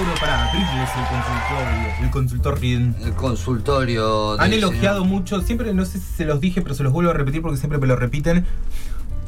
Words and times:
Mauro 0.00 0.18
para 0.20 0.50
Triple 0.50 0.82
es 0.82 0.90
el 0.96 1.04
consultorio, 1.10 2.04
el 2.04 2.10
consultorio. 2.10 3.06
El 3.06 3.12
consultorio. 3.14 4.40
Han 4.40 4.52
elogiado 4.52 5.00
señor- 5.02 5.08
mucho, 5.08 5.40
siempre 5.42 5.74
no 5.74 5.84
sé 5.84 5.98
si 6.00 6.06
se 6.16 6.24
los 6.24 6.40
dije, 6.40 6.62
pero 6.62 6.74
se 6.74 6.82
los 6.82 6.92
vuelvo 6.92 7.10
a 7.10 7.14
repetir 7.14 7.42
porque 7.42 7.58
siempre 7.58 7.78
me 7.78 7.86
lo 7.86 7.96
repiten. 7.96 8.46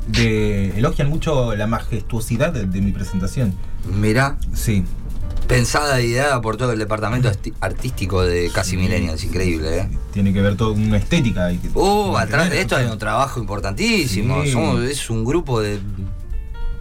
De, 0.09 0.71
elogian 0.79 1.09
mucho 1.09 1.55
la 1.55 1.67
majestuosidad 1.67 2.53
de, 2.53 2.65
de 2.67 2.81
mi 2.81 2.91
presentación. 2.91 3.55
Mirá, 4.01 4.37
Sí. 4.55 4.85
pensada 5.47 6.01
y 6.01 6.07
ideada 6.07 6.41
por 6.41 6.57
todo 6.57 6.73
el 6.73 6.79
departamento 6.79 7.31
artístico 7.61 8.23
de 8.23 8.51
Casi 8.53 8.71
Sí. 8.73 8.77
Millennials, 8.79 9.23
increíble, 9.25 9.79
¿eh? 9.79 9.89
Tiene 10.13 10.33
que 10.33 10.41
ver 10.41 10.57
todo 10.57 10.73
con 10.73 10.83
una 10.83 10.97
estética. 10.97 11.49
que- 11.51 11.69
Uh, 11.75 12.17
atrás 12.17 12.51
de 12.51 12.61
esto 12.63 12.77
hay 12.77 12.87
un 12.87 12.99
trabajo 12.99 13.39
importantísimo. 13.41 14.43
Sí. 14.43 14.53
Somos- 14.53 14.83
es 14.85 15.09
un 15.11 15.25
grupo 15.25 15.61
de. 15.61 15.79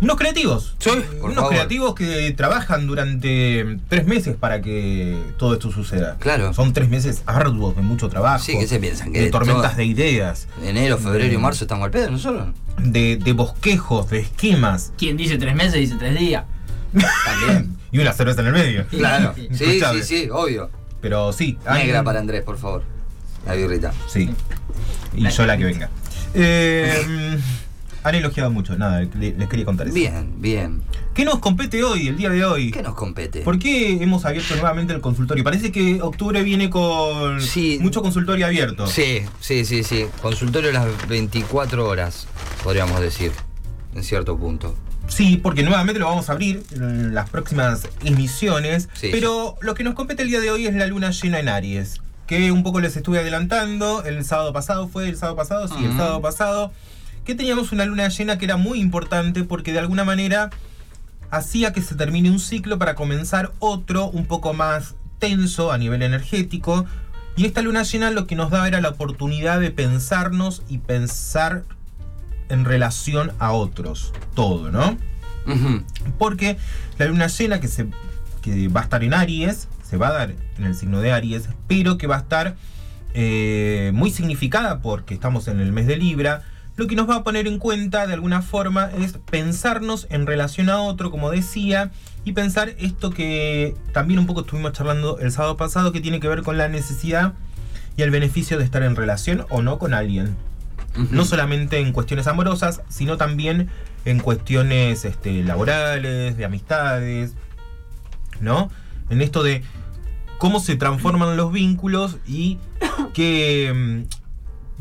Unos 0.01 0.17
creativos. 0.17 0.75
Sí, 0.79 0.89
por 1.19 1.25
Unos 1.29 1.35
favor. 1.35 1.49
creativos 1.51 1.93
que 1.95 2.33
trabajan 2.35 2.87
durante 2.87 3.77
tres 3.87 4.05
meses 4.07 4.35
para 4.35 4.59
que 4.61 5.15
todo 5.37 5.53
esto 5.53 5.71
suceda. 5.71 6.17
Claro. 6.19 6.53
Son 6.53 6.73
tres 6.73 6.89
meses 6.89 7.21
arduos 7.27 7.75
de 7.75 7.83
mucho 7.83 8.09
trabajo. 8.09 8.43
Sí, 8.43 8.57
¿qué 8.59 8.67
se 8.67 8.79
piensan? 8.79 9.13
Que 9.13 9.21
de 9.21 9.29
tormentas 9.31 9.77
de 9.77 9.85
ideas, 9.85 10.47
Enero, 10.63 10.97
febrero 10.97 11.31
y 11.33 11.37
marzo 11.37 11.63
estamos 11.65 11.85
al 11.85 11.91
pedo, 11.91 12.09
nosotros. 12.09 12.47
de, 12.79 13.17
de 13.17 13.33
bosquejos, 13.33 14.09
de 14.09 14.19
esquemas. 14.21 14.91
Quien 14.97 15.17
dice 15.17 15.37
tres 15.37 15.53
meses 15.55 15.73
dice 15.75 15.95
tres 15.99 16.17
días. 16.17 16.45
También. 17.25 17.77
Y 17.93 17.99
una 17.99 18.13
cerveza 18.13 18.39
en 18.39 18.47
el 18.47 18.53
medio. 18.53 18.87
Claro. 18.89 19.33
Sí, 19.35 19.49
sí, 19.53 19.63
Escuchame. 19.65 20.03
sí, 20.03 20.29
obvio. 20.31 20.69
Pero 21.01 21.33
sí. 21.33 21.57
hay- 21.65 21.83
Negra 21.83 22.03
para 22.03 22.19
Andrés, 22.21 22.41
por 22.41 22.57
favor. 22.57 22.83
La 23.45 23.53
birrita. 23.53 23.91
Sí. 24.07 24.29
Y 25.13 25.27
yo 25.29 25.45
la 25.45 25.57
que 25.57 25.65
venga. 25.65 25.89
Eh, 26.33 27.37
han 28.03 28.15
elogiado 28.15 28.49
mucho, 28.51 28.77
nada, 28.77 29.01
le- 29.01 29.33
les 29.37 29.47
quería 29.49 29.65
contar 29.65 29.87
eso. 29.87 29.93
Bien, 29.95 30.33
bien. 30.41 30.81
¿Qué 31.13 31.25
nos 31.25 31.39
compete 31.39 31.83
hoy, 31.83 32.07
el 32.07 32.17
día 32.17 32.29
de 32.29 32.43
hoy? 32.45 32.71
¿Qué 32.71 32.81
nos 32.81 32.95
compete? 32.95 33.41
¿Por 33.41 33.59
qué 33.59 34.01
hemos 34.01 34.25
abierto 34.25 34.55
nuevamente 34.55 34.93
el 34.93 35.01
consultorio? 35.01 35.43
Parece 35.43 35.71
que 35.71 36.01
octubre 36.01 36.41
viene 36.43 36.69
con 36.69 37.41
Sí. 37.41 37.77
mucho 37.81 38.01
consultorio 38.01 38.45
abierto. 38.45 38.87
Sí, 38.87 39.21
sí, 39.39 39.65
sí, 39.65 39.83
sí. 39.83 40.05
Consultorio 40.21 40.71
las 40.71 40.87
24 41.07 41.87
horas, 41.87 42.27
podríamos 42.63 42.99
decir, 43.01 43.31
en 43.93 44.03
cierto 44.03 44.37
punto. 44.37 44.75
Sí, 45.07 45.37
porque 45.37 45.63
nuevamente 45.63 45.99
lo 45.99 46.05
vamos 46.07 46.29
a 46.29 46.33
abrir 46.33 46.63
en 46.71 47.13
las 47.13 47.29
próximas 47.29 47.87
emisiones. 48.05 48.87
Sí. 48.93 49.09
pero 49.11 49.55
lo 49.61 49.73
que 49.73 49.83
nos 49.83 49.93
compete 49.93 50.23
el 50.23 50.29
día 50.29 50.39
de 50.39 50.49
hoy 50.51 50.67
es 50.67 50.73
la 50.75 50.87
luna 50.87 51.11
llena 51.11 51.39
en 51.39 51.49
Aries. 51.49 52.01
Que 52.27 52.51
un 52.53 52.63
poco 52.63 52.79
les 52.79 52.95
estuve 52.95 53.19
adelantando. 53.19 54.03
El 54.05 54.23
sábado 54.23 54.53
pasado 54.53 54.87
fue, 54.87 55.09
el 55.09 55.17
sábado 55.17 55.35
pasado, 55.35 55.67
sí, 55.67 55.73
el 55.79 55.89
Ujú. 55.89 55.97
sábado 55.97 56.21
pasado. 56.21 56.71
Que 57.25 57.35
teníamos 57.35 57.71
una 57.71 57.85
luna 57.85 58.07
llena 58.09 58.37
que 58.37 58.45
era 58.45 58.57
muy 58.57 58.79
importante 58.79 59.43
porque 59.43 59.73
de 59.73 59.79
alguna 59.79 60.03
manera 60.03 60.49
hacía 61.29 61.71
que 61.73 61.81
se 61.81 61.95
termine 61.95 62.29
un 62.29 62.39
ciclo 62.39 62.77
para 62.77 62.95
comenzar 62.95 63.53
otro 63.59 64.07
un 64.07 64.25
poco 64.25 64.53
más 64.53 64.95
tenso 65.19 65.71
a 65.71 65.77
nivel 65.77 66.01
energético. 66.01 66.85
Y 67.37 67.45
esta 67.45 67.61
luna 67.61 67.83
llena 67.83 68.11
lo 68.11 68.27
que 68.27 68.35
nos 68.35 68.51
daba 68.51 68.67
era 68.67 68.81
la 68.81 68.89
oportunidad 68.89 69.59
de 69.59 69.71
pensarnos 69.71 70.63
y 70.67 70.79
pensar 70.79 71.63
en 72.49 72.65
relación 72.65 73.31
a 73.39 73.53
otros. 73.53 74.13
Todo, 74.35 74.71
¿no? 74.71 74.97
Porque 76.17 76.57
la 76.97 77.05
luna 77.05 77.27
llena 77.27 77.59
que, 77.61 77.67
se, 77.67 77.87
que 78.41 78.67
va 78.67 78.81
a 78.81 78.83
estar 78.83 79.03
en 79.03 79.13
Aries, 79.13 79.67
se 79.83 79.97
va 79.97 80.09
a 80.09 80.13
dar 80.13 80.35
en 80.57 80.65
el 80.65 80.75
signo 80.75 80.99
de 80.99 81.11
Aries, 81.11 81.49
pero 81.67 81.97
que 81.97 82.07
va 82.07 82.17
a 82.17 82.19
estar 82.19 82.55
eh, 83.13 83.91
muy 83.93 84.11
significada 84.11 84.81
porque 84.81 85.13
estamos 85.13 85.47
en 85.47 85.59
el 85.59 85.71
mes 85.71 85.87
de 85.87 85.97
Libra, 85.97 86.43
lo 86.81 86.87
que 86.87 86.95
nos 86.95 87.07
va 87.07 87.17
a 87.17 87.23
poner 87.23 87.45
en 87.45 87.59
cuenta 87.59 88.07
de 88.07 88.15
alguna 88.15 88.41
forma 88.41 88.89
es 88.97 89.13
pensarnos 89.29 90.07
en 90.09 90.25
relación 90.25 90.67
a 90.67 90.81
otro, 90.81 91.11
como 91.11 91.29
decía, 91.29 91.91
y 92.25 92.31
pensar 92.31 92.73
esto 92.79 93.11
que 93.11 93.75
también 93.93 94.17
un 94.17 94.25
poco 94.25 94.41
estuvimos 94.41 94.71
charlando 94.71 95.19
el 95.19 95.31
sábado 95.31 95.57
pasado, 95.57 95.91
que 95.91 96.01
tiene 96.01 96.19
que 96.19 96.27
ver 96.27 96.41
con 96.41 96.57
la 96.57 96.69
necesidad 96.69 97.35
y 97.97 98.01
el 98.01 98.09
beneficio 98.09 98.57
de 98.57 98.63
estar 98.63 98.81
en 98.81 98.95
relación 98.95 99.45
o 99.51 99.61
no 99.61 99.77
con 99.77 99.93
alguien. 99.93 100.35
No 101.11 101.23
solamente 101.23 101.77
en 101.77 101.93
cuestiones 101.93 102.25
amorosas, 102.25 102.81
sino 102.89 103.15
también 103.15 103.69
en 104.03 104.19
cuestiones 104.19 105.05
este, 105.05 105.43
laborales, 105.43 106.35
de 106.35 106.45
amistades, 106.45 107.35
¿no? 108.39 108.71
En 109.11 109.21
esto 109.21 109.43
de 109.43 109.61
cómo 110.39 110.59
se 110.59 110.77
transforman 110.77 111.37
los 111.37 111.51
vínculos 111.51 112.17
y 112.25 112.57
qué 113.13 113.71
mm, 113.71 114.20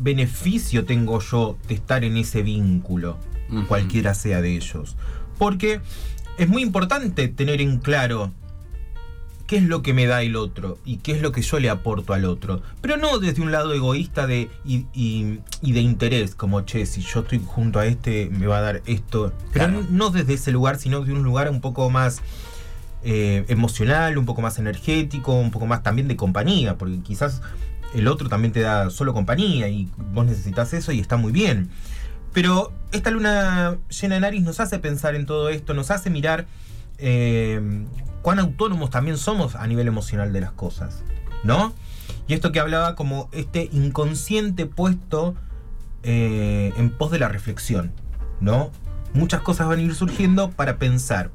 beneficio 0.01 0.85
tengo 0.85 1.19
yo 1.19 1.57
de 1.67 1.75
estar 1.75 2.03
en 2.03 2.17
ese 2.17 2.41
vínculo, 2.43 3.17
cualquiera 3.67 4.13
sea 4.13 4.41
de 4.41 4.55
ellos. 4.55 4.95
Porque 5.37 5.81
es 6.37 6.47
muy 6.47 6.61
importante 6.61 7.27
tener 7.27 7.61
en 7.61 7.77
claro 7.79 8.31
qué 9.47 9.57
es 9.57 9.63
lo 9.63 9.81
que 9.81 9.93
me 9.93 10.05
da 10.05 10.21
el 10.21 10.37
otro 10.37 10.77
y 10.85 10.97
qué 10.97 11.11
es 11.11 11.21
lo 11.21 11.33
que 11.33 11.41
yo 11.41 11.59
le 11.59 11.69
aporto 11.69 12.13
al 12.13 12.23
otro. 12.23 12.61
Pero 12.79 12.95
no 12.95 13.19
desde 13.19 13.41
un 13.41 13.51
lado 13.51 13.73
egoísta 13.73 14.25
de, 14.25 14.49
y, 14.63 14.85
y- 14.93 15.39
y 15.61 15.71
de 15.73 15.81
interés, 15.81 16.35
como, 16.35 16.61
che, 16.61 16.85
si 16.85 17.01
yo 17.01 17.19
estoy 17.19 17.41
junto 17.45 17.79
a 17.79 17.85
este, 17.85 18.29
me 18.29 18.47
va 18.47 18.59
a 18.59 18.61
dar 18.61 18.81
esto. 18.85 19.33
Pero 19.51 19.65
Claro. 19.65 19.85
no 19.89 20.09
desde 20.09 20.35
ese 20.35 20.51
lugar, 20.51 20.77
sino 20.77 21.01
de 21.01 21.11
un 21.11 21.23
lugar 21.23 21.49
un 21.49 21.59
poco 21.59 21.89
más 21.89 22.21
eh, 23.03 23.43
emocional, 23.49 24.17
un 24.17 24.25
poco 24.25 24.41
más 24.41 24.57
energético, 24.59 25.33
un 25.33 25.51
poco 25.51 25.65
más 25.65 25.81
también 25.83 26.07
de 26.07 26.15
compañía, 26.15 26.77
porque 26.77 26.99
quizás 26.99 27.41
el 27.93 28.07
otro 28.07 28.29
también 28.29 28.51
te 28.51 28.61
da 28.61 28.89
solo 28.89 29.13
compañía 29.13 29.67
y 29.69 29.89
vos 30.13 30.25
necesitas 30.25 30.73
eso 30.73 30.91
y 30.91 30.99
está 30.99 31.17
muy 31.17 31.31
bien. 31.31 31.69
Pero 32.33 32.71
esta 32.91 33.11
luna 33.11 33.77
llena 33.89 34.15
en 34.17 34.23
Aries 34.23 34.43
nos 34.43 34.59
hace 34.59 34.79
pensar 34.79 35.15
en 35.15 35.25
todo 35.25 35.49
esto, 35.49 35.73
nos 35.73 35.91
hace 35.91 36.09
mirar 36.09 36.45
eh, 36.97 37.85
cuán 38.21 38.39
autónomos 38.39 38.89
también 38.89 39.17
somos 39.17 39.55
a 39.55 39.67
nivel 39.67 39.87
emocional 39.87 40.31
de 40.31 40.41
las 40.41 40.51
cosas, 40.51 41.03
¿no? 41.43 41.73
Y 42.27 42.33
esto 42.33 42.51
que 42.51 42.59
hablaba 42.59 42.95
como 42.95 43.29
este 43.31 43.69
inconsciente 43.73 44.65
puesto 44.65 45.35
eh, 46.03 46.73
en 46.77 46.89
pos 46.91 47.11
de 47.11 47.19
la 47.19 47.27
reflexión, 47.27 47.91
¿no? 48.39 48.71
Muchas 49.13 49.41
cosas 49.41 49.67
van 49.67 49.79
a 49.79 49.81
ir 49.81 49.93
surgiendo 49.93 50.51
para 50.51 50.77
pensar 50.77 51.31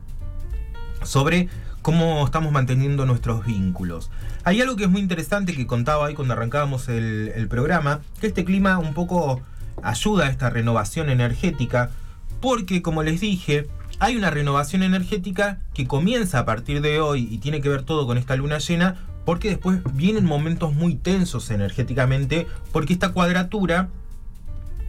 sobre 1.03 1.49
cómo 1.87 2.25
estamos 2.25 2.51
manteniendo 2.51 3.07
nuestros 3.07 3.47
vínculos. 3.47 4.11
Hay 4.43 4.61
algo 4.61 4.75
que 4.75 4.83
es 4.83 4.91
muy 4.91 5.01
interesante 5.01 5.55
que 5.55 5.69
contaba 5.69 6.09
ahí 6.09 6.15
cuando 6.15 6.35
arrancábamos 6.35 6.89
el, 6.89 7.47
programa, 7.49 8.01
que 8.21 8.27
este 8.27 8.45
clima 8.45 8.77
un 8.79 8.93
poco 8.93 9.41
ayuda 9.85 10.27
a 10.27 10.29
esta 10.31 10.51
renovación 10.51 11.11
energética, 11.11 11.91
porque 12.41 12.83
como 12.83 13.05
les 13.05 13.21
dije, 13.21 13.69
hay 14.01 14.17
una 14.17 14.31
renovación 14.31 14.83
energética 14.83 15.61
que 15.75 15.87
comienza 15.87 16.41
a 16.41 16.45
partir 16.45 16.81
de 16.81 16.99
hoy 16.99 17.29
y 17.31 17.39
tiene 17.39 17.61
que 17.61 17.69
ver 17.69 17.85
todo 17.85 18.05
con 18.05 18.19
esta 18.19 18.35
luna 18.35 18.59
llena, 18.59 18.97
porque 19.25 19.51
después 19.51 19.79
vienen 19.95 20.25
momentos 20.25 20.75
muy 20.75 20.97
tensos 20.97 21.53
energéticamente, 21.53 22.49
porque 22.73 22.95
esta 22.95 23.11
cuadratura 23.11 23.91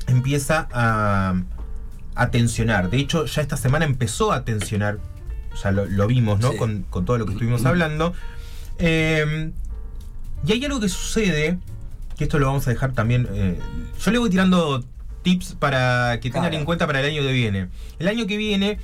empieza 0.07 0.67
a 0.71 2.29
tensionar. 2.31 2.89
De 2.89 2.97
hecho, 2.97 3.27
ya 3.27 3.43
esta 3.43 3.55
semana 3.55 3.85
empezó 3.85 4.31
a 4.31 4.43
tensionar, 4.43 4.97
ya 5.63 5.71
lo, 5.71 5.85
lo 5.85 6.07
vimos, 6.07 6.39
¿no? 6.39 6.51
Sí. 6.51 6.57
Con, 6.57 6.83
con 6.89 7.05
todo 7.05 7.17
lo 7.17 7.25
que 7.25 7.33
estuvimos 7.33 7.65
hablando. 7.65 8.13
Eh, 8.79 9.51
y 10.45 10.51
hay 10.51 10.63
algo 10.65 10.79
que 10.79 10.89
sucede, 10.89 11.57
que 12.17 12.23
esto 12.25 12.39
lo 12.39 12.47
vamos 12.47 12.67
a 12.67 12.69
dejar 12.71 12.93
también. 12.93 13.27
eh, 13.33 13.59
yo 14.03 14.11
le 14.11 14.17
voy 14.19 14.29
tirando 14.29 14.83
tips 15.23 15.55
para 15.59 16.19
que 16.21 16.29
tengan 16.29 16.43
Claro. 16.49 16.57
en 16.59 16.65
cuenta 16.65 16.85
para 16.87 16.99
el 17.01 17.05
año 17.07 17.21
que 17.21 17.31
viene. 17.33 17.67
El 17.99 18.07
año 18.07 18.27
que 18.27 18.37
viene 18.37 18.77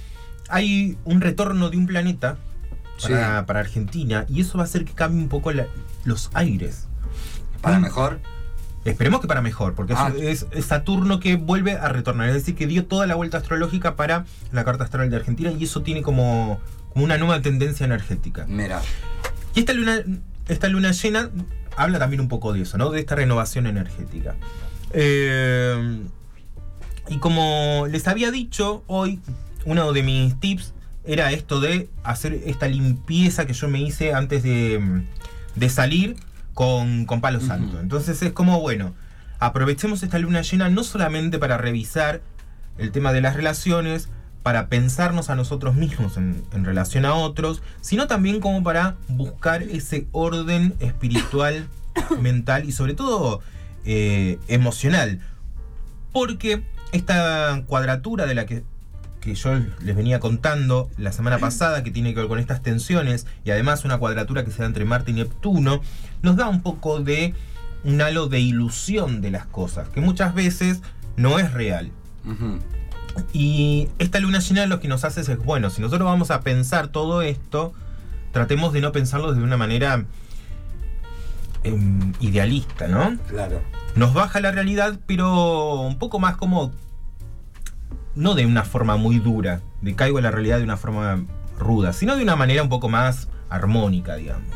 hay 0.49 0.97
un 1.05 1.21
retorno 1.21 1.69
de 1.69 1.77
un 1.77 1.85
planeta 1.87 2.37
para, 3.01 3.39
Sí. 3.39 3.45
para 3.45 3.59
Argentina 3.61 4.25
y 4.29 4.41
eso 4.41 4.57
va 4.57 4.63
a 4.63 4.67
hacer 4.67 4.83
que 4.85 4.93
cambie 4.93 5.21
un 5.21 5.29
poco 5.29 5.51
la- 5.51 5.67
los 6.05 6.29
aires. 6.33 6.87
Para 7.61 7.79
Mm. 7.79 7.83
mejor. 7.83 8.19
Esperemos 8.85 9.21
que 9.21 9.27
para 9.27 9.41
mejor, 9.41 9.75
porque 9.75 9.93
es- 9.93 9.99
Ah. 9.99 10.11
es, 10.19 10.45
es 10.51 10.65
Saturno 10.65 11.19
que 11.19 11.35
vuelve 11.37 11.73
a 11.73 11.87
retornar, 11.89 12.27
es 12.29 12.35
decir, 12.35 12.55
que 12.55 12.67
dio 12.67 12.85
toda 12.85 13.07
la 13.07 13.15
vuelta 13.15 13.37
astrológica 13.37 13.95
para 13.95 14.25
la 14.51 14.65
carta 14.65 14.83
astral 14.83 15.09
de 15.09 15.15
Argentina 15.15 15.51
y 15.57 15.63
eso 15.63 15.81
tiene 15.83 16.01
como, 16.01 16.59
como 16.91 17.05
una 17.05 17.17
nueva 17.17 17.41
tendencia 17.41 17.85
energética. 17.85 18.45
Mira. 18.47 18.81
Y 19.55 19.59
esta 19.61 19.73
luna, 19.73 20.01
esta 20.47 20.67
luna 20.67 20.91
llena 20.91 21.29
habla 21.77 21.97
también 21.99 22.19
un 22.21 22.27
poco 22.27 22.51
de 22.53 22.61
eso, 22.61 22.77
¿no? 22.77 22.89
De 22.91 22.99
esta 22.99 23.15
renovación 23.15 23.67
energética. 23.67 24.35
Eh, 24.91 26.01
y 27.09 27.17
como 27.19 27.87
les 27.89 28.07
había 28.07 28.31
dicho 28.31 28.83
hoy, 28.87 29.19
uno 29.65 29.91
de 29.93 30.03
mis 30.03 30.39
tips 30.39 30.73
era 31.05 31.31
esto 31.31 31.59
de 31.59 31.89
hacer 32.03 32.33
esta 32.45 32.67
limpieza 32.67 33.45
que 33.45 33.53
yo 33.53 33.67
me 33.67 33.81
hice 33.81 34.13
antes 34.13 34.43
de, 34.43 35.03
de 35.55 35.69
salir 35.69 36.15
con, 36.53 37.05
con 37.05 37.21
palo 37.21 37.39
santo. 37.41 37.79
Entonces 37.79 38.21
es 38.21 38.31
como, 38.31 38.59
bueno, 38.59 38.93
aprovechemos 39.39 40.03
esta 40.03 40.19
luna 40.19 40.41
llena 40.41 40.69
no 40.69 40.83
solamente 40.83 41.39
para 41.39 41.57
revisar 41.57 42.21
el 42.77 42.91
tema 42.91 43.13
de 43.13 43.21
las 43.21 43.35
relaciones, 43.35 44.09
para 44.41 44.67
pensarnos 44.67 45.29
a 45.29 45.35
nosotros 45.35 45.75
mismos 45.75 46.17
en, 46.17 46.43
en 46.51 46.65
relación 46.65 47.05
a 47.05 47.15
otros, 47.15 47.61
sino 47.81 48.07
también 48.07 48.39
como 48.39 48.61
para 48.61 48.95
buscar 49.07 49.63
ese 49.63 50.07
orden 50.11 50.75
espiritual, 50.79 51.67
mental 52.19 52.65
y 52.65 52.71
sobre 52.71 52.93
todo 52.93 53.41
eh, 53.85 54.39
emocional. 54.47 55.19
Porque 56.11 56.63
esta 56.91 57.63
cuadratura 57.65 58.25
de 58.25 58.35
la 58.35 58.45
que, 58.45 58.63
que 59.23 59.35
yo 59.35 59.51
les 59.81 59.95
venía 59.95 60.19
contando 60.19 60.89
la 60.97 61.11
semana 61.11 61.37
pasada, 61.37 61.83
que 61.83 61.91
tiene 61.91 62.13
que 62.13 62.19
ver 62.19 62.27
con 62.27 62.39
estas 62.39 62.61
tensiones, 62.61 63.25
y 63.45 63.51
además 63.51 63.85
una 63.85 63.97
cuadratura 63.97 64.43
que 64.43 64.51
se 64.51 64.59
da 64.59 64.65
entre 64.65 64.85
Marte 64.85 65.11
y 65.11 65.13
Neptuno, 65.15 65.81
nos 66.21 66.35
da 66.35 66.49
un 66.49 66.61
poco 66.61 66.99
de 66.99 67.33
un 67.83 68.01
halo 68.01 68.27
de 68.27 68.39
ilusión 68.39 69.21
de 69.21 69.31
las 69.31 69.45
cosas, 69.45 69.89
que 69.89 70.01
muchas 70.01 70.33
veces 70.33 70.81
no 71.15 71.39
es 71.39 71.53
real. 71.53 71.91
Y 73.31 73.89
esta 73.99 74.19
luna 74.19 74.39
llena 74.39 74.65
lo 74.65 74.79
que 74.79 74.87
nos 74.87 75.03
hace 75.05 75.21
es, 75.21 75.37
bueno, 75.43 75.69
si 75.69 75.81
nosotros 75.81 76.05
vamos 76.05 76.31
a 76.31 76.41
pensar 76.41 76.87
todo 76.87 77.21
esto, 77.21 77.73
tratemos 78.31 78.73
de 78.73 78.81
no 78.81 78.91
pensarlo 78.91 79.33
de 79.33 79.41
una 79.41 79.57
manera 79.57 80.05
em, 81.63 82.13
idealista, 82.19 82.87
¿no? 82.87 83.17
Claro. 83.29 83.61
Nos 83.95 84.13
baja 84.13 84.41
la 84.41 84.51
realidad, 84.51 84.99
pero 85.05 85.81
un 85.81 85.99
poco 85.99 86.19
más 86.19 86.35
como, 86.35 86.71
no 88.15 88.35
de 88.35 88.45
una 88.45 88.63
forma 88.63 88.95
muy 88.97 89.19
dura, 89.19 89.61
de 89.81 89.95
caigo 89.95 90.17
en 90.19 90.23
la 90.23 90.31
realidad 90.31 90.57
de 90.57 90.63
una 90.63 90.77
forma 90.77 91.23
ruda, 91.59 91.93
sino 91.93 92.15
de 92.15 92.23
una 92.23 92.35
manera 92.35 92.63
un 92.63 92.69
poco 92.69 92.89
más 92.89 93.27
armónica, 93.49 94.15
digamos. 94.15 94.47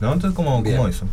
¿No? 0.00 0.12
Entonces, 0.12 0.34
como, 0.36 0.62
eso. 0.88 1.06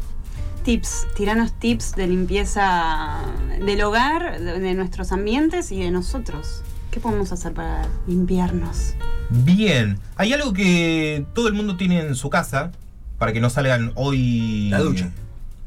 Tips, 0.64 1.08
tiranos 1.16 1.54
tips 1.54 1.96
de 1.96 2.08
limpieza 2.08 3.20
del 3.66 3.82
hogar, 3.84 4.40
de, 4.40 4.60
de 4.60 4.74
nuestros 4.74 5.12
ambientes 5.12 5.72
y 5.72 5.82
de 5.82 5.92
nosotros. 5.92 6.62
¿Qué 6.92 7.00
podemos 7.00 7.32
hacer 7.32 7.54
para 7.54 7.88
limpiarnos? 8.08 8.94
Bien, 9.30 10.00
hay 10.16 10.32
algo 10.34 10.54
que 10.54 11.26
todo 11.34 11.48
el 11.48 11.54
mundo 11.54 11.76
tiene 11.76 12.02
en 12.02 12.16
su 12.16 12.30
casa 12.30 12.72
para 13.18 13.34
que 13.34 13.40
no 13.40 13.50
salgan 13.50 13.92
hoy. 13.96 14.70
La 14.70 14.80
ducha. 14.80 15.12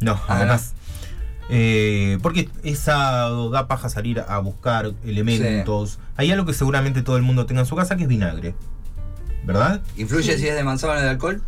No, 0.00 0.12
Ah, 0.28 0.36
además. 0.36 0.74
Eh, 1.48 2.18
porque 2.22 2.48
es 2.64 2.78
sábado, 2.80 3.50
da 3.50 3.68
paja 3.68 3.88
salir 3.88 4.20
a 4.26 4.38
buscar 4.38 4.92
elementos. 5.04 5.98
Hay 6.16 6.32
algo 6.32 6.44
que 6.46 6.52
seguramente 6.52 7.02
todo 7.02 7.16
el 7.16 7.22
mundo 7.22 7.46
tenga 7.46 7.60
en 7.60 7.66
su 7.66 7.76
casa 7.76 7.96
que 7.96 8.02
es 8.02 8.08
vinagre. 8.08 8.54
¿Verdad? 9.44 9.80
¿Influye 9.96 10.32
Sí. 10.32 10.40
si 10.40 10.48
es 10.48 10.56
de 10.56 10.64
manzana 10.64 11.00
de 11.00 11.08
alcohol? 11.10 11.40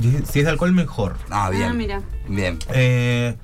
Si 0.00 0.38
es 0.40 0.44
de 0.44 0.48
alcohol, 0.50 0.72
mejor. 0.72 1.16
Ah, 1.30 1.50
bien. 1.50 1.62
Ah, 1.64 1.72
mira. 1.72 2.02
Bien. 2.28 2.58
Eh, 2.72 3.36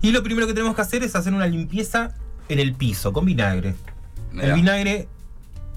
y 0.00 0.10
lo 0.12 0.22
primero 0.22 0.46
que 0.46 0.54
tenemos 0.54 0.74
que 0.74 0.82
hacer 0.82 1.02
es 1.02 1.14
hacer 1.16 1.34
una 1.34 1.46
limpieza 1.46 2.14
en 2.48 2.58
el 2.58 2.74
piso 2.74 3.12
con 3.12 3.24
vinagre. 3.26 3.74
El 4.40 4.52
vinagre 4.52 5.08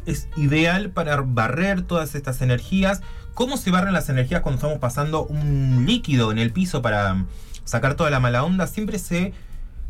es 0.05 0.27
ideal 0.37 0.91
para 0.91 1.17
barrer 1.21 1.81
todas 1.81 2.15
estas 2.15 2.41
energías. 2.41 3.01
¿Cómo 3.33 3.55
se 3.57 3.71
barren 3.71 3.93
las 3.93 4.09
energías 4.09 4.41
cuando 4.41 4.57
estamos 4.57 4.79
pasando 4.79 5.23
un 5.25 5.85
líquido 5.85 6.31
en 6.31 6.39
el 6.39 6.51
piso 6.51 6.81
para 6.81 7.23
sacar 7.69 7.95
toda 7.95 8.09
la 8.09 8.19
mala 8.19 8.43
onda? 8.43 8.67
Siempre 8.67 8.99
se 8.99 9.33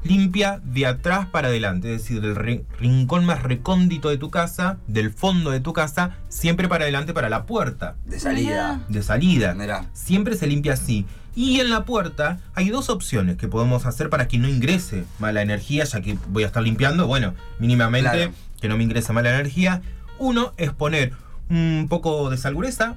limpia 0.03 0.61
de 0.63 0.85
atrás 0.85 1.27
para 1.27 1.49
adelante, 1.49 1.93
es 1.93 2.01
decir, 2.01 2.21
del 2.21 2.35
ri- 2.35 2.63
rincón 2.79 3.25
más 3.25 3.43
recóndito 3.43 4.09
de 4.09 4.17
tu 4.17 4.29
casa, 4.29 4.77
del 4.87 5.11
fondo 5.11 5.51
de 5.51 5.59
tu 5.59 5.73
casa, 5.73 6.11
siempre 6.29 6.69
para 6.69 6.85
adelante 6.85 7.13
para 7.13 7.27
la 7.29 7.45
puerta 7.45 7.95
De 8.05 8.17
salida. 8.19 8.79
de 8.87 9.03
salida. 9.03 9.53
Mirá. 9.55 9.85
Siempre 9.93 10.35
se 10.37 10.47
limpia 10.47 10.73
así. 10.73 11.05
Y 11.35 11.59
en 11.59 11.69
la 11.69 11.83
puerta 11.85 12.39
hay 12.55 12.69
dos 12.69 12.89
opciones 12.89 13.37
que 13.37 13.47
podemos 13.47 13.85
hacer 13.85 14.09
para 14.09 14.27
que 14.27 14.37
no 14.37 14.47
ingrese 14.47 15.03
mala 15.19 15.41
energía, 15.41 15.83
ya 15.83 16.01
que 16.01 16.17
voy 16.29 16.43
a 16.43 16.47
estar 16.47 16.63
limpiando, 16.63 17.05
bueno, 17.07 17.33
mínimamente 17.59 18.09
Claro. 18.09 18.31
que 18.61 18.67
no 18.69 18.77
me 18.77 18.83
ingrese 18.83 19.11
mala 19.13 19.29
energía. 19.33 19.81
Uno 20.17 20.53
es 20.57 20.71
poner 20.71 21.13
un 21.49 21.87
poco 21.89 22.29
de 22.29 22.37
sal 22.37 22.55
gruesa, 22.55 22.95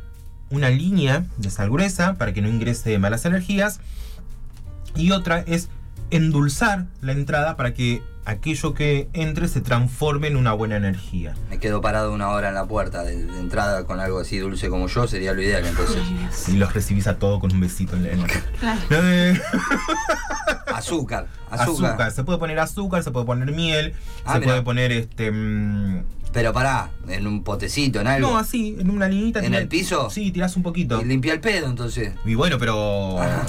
una 0.50 0.70
línea 0.70 1.24
de 1.36 1.50
sal 1.50 1.68
gruesa 1.70 2.14
para 2.14 2.32
que 2.32 2.42
no 2.42 2.48
ingrese 2.48 2.96
malas 2.98 3.24
energías. 3.24 3.80
Y 4.94 5.10
otra 5.12 5.40
es 5.46 5.68
endulzar 6.10 6.86
la 7.00 7.12
entrada 7.12 7.56
para 7.56 7.72
que 7.74 8.02
aquello 8.24 8.74
que 8.74 9.08
entre 9.14 9.48
se 9.48 9.60
transforme 9.62 10.28
en 10.28 10.36
una 10.36 10.52
buena 10.52 10.76
energía. 10.76 11.34
Me 11.50 11.58
quedo 11.58 11.80
parado 11.80 12.12
una 12.12 12.28
hora 12.28 12.50
en 12.50 12.54
la 12.54 12.66
puerta 12.66 13.02
de, 13.02 13.24
de 13.26 13.38
entrada 13.40 13.84
con 13.84 13.98
algo 13.98 14.20
así 14.20 14.38
dulce 14.38 14.68
como 14.68 14.86
yo, 14.88 15.08
sería 15.08 15.32
lo 15.32 15.42
ideal 15.42 15.64
entonces. 15.66 15.96
Ay. 16.06 16.54
Y 16.54 16.56
los 16.58 16.72
recibís 16.74 17.06
a 17.06 17.18
todo 17.18 17.40
con 17.40 17.50
un 17.52 17.60
besito 17.60 17.96
en 17.96 18.04
la... 18.04 18.10
en 18.10 18.20
la- 18.20 18.28
Claro. 18.60 18.80
Eh, 18.90 19.40
Azúcar, 20.72 21.26
azúcar. 21.50 21.90
azúcar. 21.92 22.12
Se 22.12 22.24
puede 22.24 22.38
poner 22.38 22.58
azúcar, 22.60 23.02
se 23.02 23.10
puede 23.10 23.26
poner 23.26 23.50
miel, 23.52 23.94
Ah, 24.24 24.34
se 24.34 24.40
mira. 24.40 24.52
puede 24.52 24.62
poner 24.62 24.92
este. 24.92 25.30
mm, 25.32 26.02
Pero 26.32 26.52
pará, 26.52 26.90
en 27.08 27.26
un 27.26 27.42
potecito, 27.42 28.00
en 28.00 28.06
algo. 28.06 28.30
no, 28.30 28.38
así, 28.38 28.76
en 28.78 28.90
una 28.90 29.08
linita. 29.08 29.44
¿En 29.44 29.54
el 29.54 29.66
piso? 29.68 30.10
Sí, 30.10 30.30
tirás 30.30 30.56
un 30.56 30.62
poquito. 30.62 31.00
Y 31.00 31.04
limpia 31.06 31.32
el 31.32 31.40
pedo 31.40 31.66
entonces. 31.68 32.12
Y 32.24 32.34
bueno, 32.34 32.56
pero. 32.58 33.20
Ah. 33.20 33.42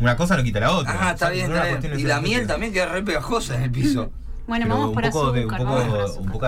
Una 0.00 0.16
cosa 0.16 0.36
no 0.36 0.42
quita 0.42 0.60
la 0.60 0.72
otra. 0.72 0.96
Ah, 1.00 1.12
está 1.12 1.30
bien, 1.30 1.52
está 1.52 1.76
bien. 1.78 2.00
Y 2.00 2.02
la 2.02 2.20
miel 2.20 2.46
también 2.46 2.72
queda 2.72 2.86
re 2.86 3.02
pegajosa 3.02 3.56
en 3.56 3.62
el 3.64 3.70
piso. 3.70 4.10
Bueno, 4.46 4.64
Pero 4.66 4.74
vamos 4.74 4.88
un 4.90 4.94
por 4.94 5.04
poco 5.10 5.32
de- 5.32 5.44
un 5.46 5.50
vamos 5.50 5.66
por 5.82 5.86
poco, 5.86 6.02
azúcar. 6.02 6.22
un 6.22 6.32
poco 6.32 6.46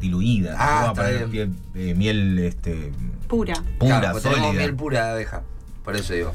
diluida. 0.00 0.54
Ah, 0.58 0.82
Vamos 0.86 0.98
a 0.98 1.10
está 1.10 1.26
bien. 1.26 1.52
piel- 1.52 1.56
eh, 1.90 1.94
miel 1.94 2.38
este, 2.40 2.92
Pura. 3.28 3.54
pura, 3.78 4.00
Claro, 4.00 4.12
pues 4.12 4.22
tenemos 4.24 4.46
sólida. 4.46 4.62
miel 4.62 4.74
pura 4.74 5.04
de 5.06 5.10
abeja. 5.12 5.42
Por 5.84 5.94
eso 5.96 6.12
digo. 6.14 6.32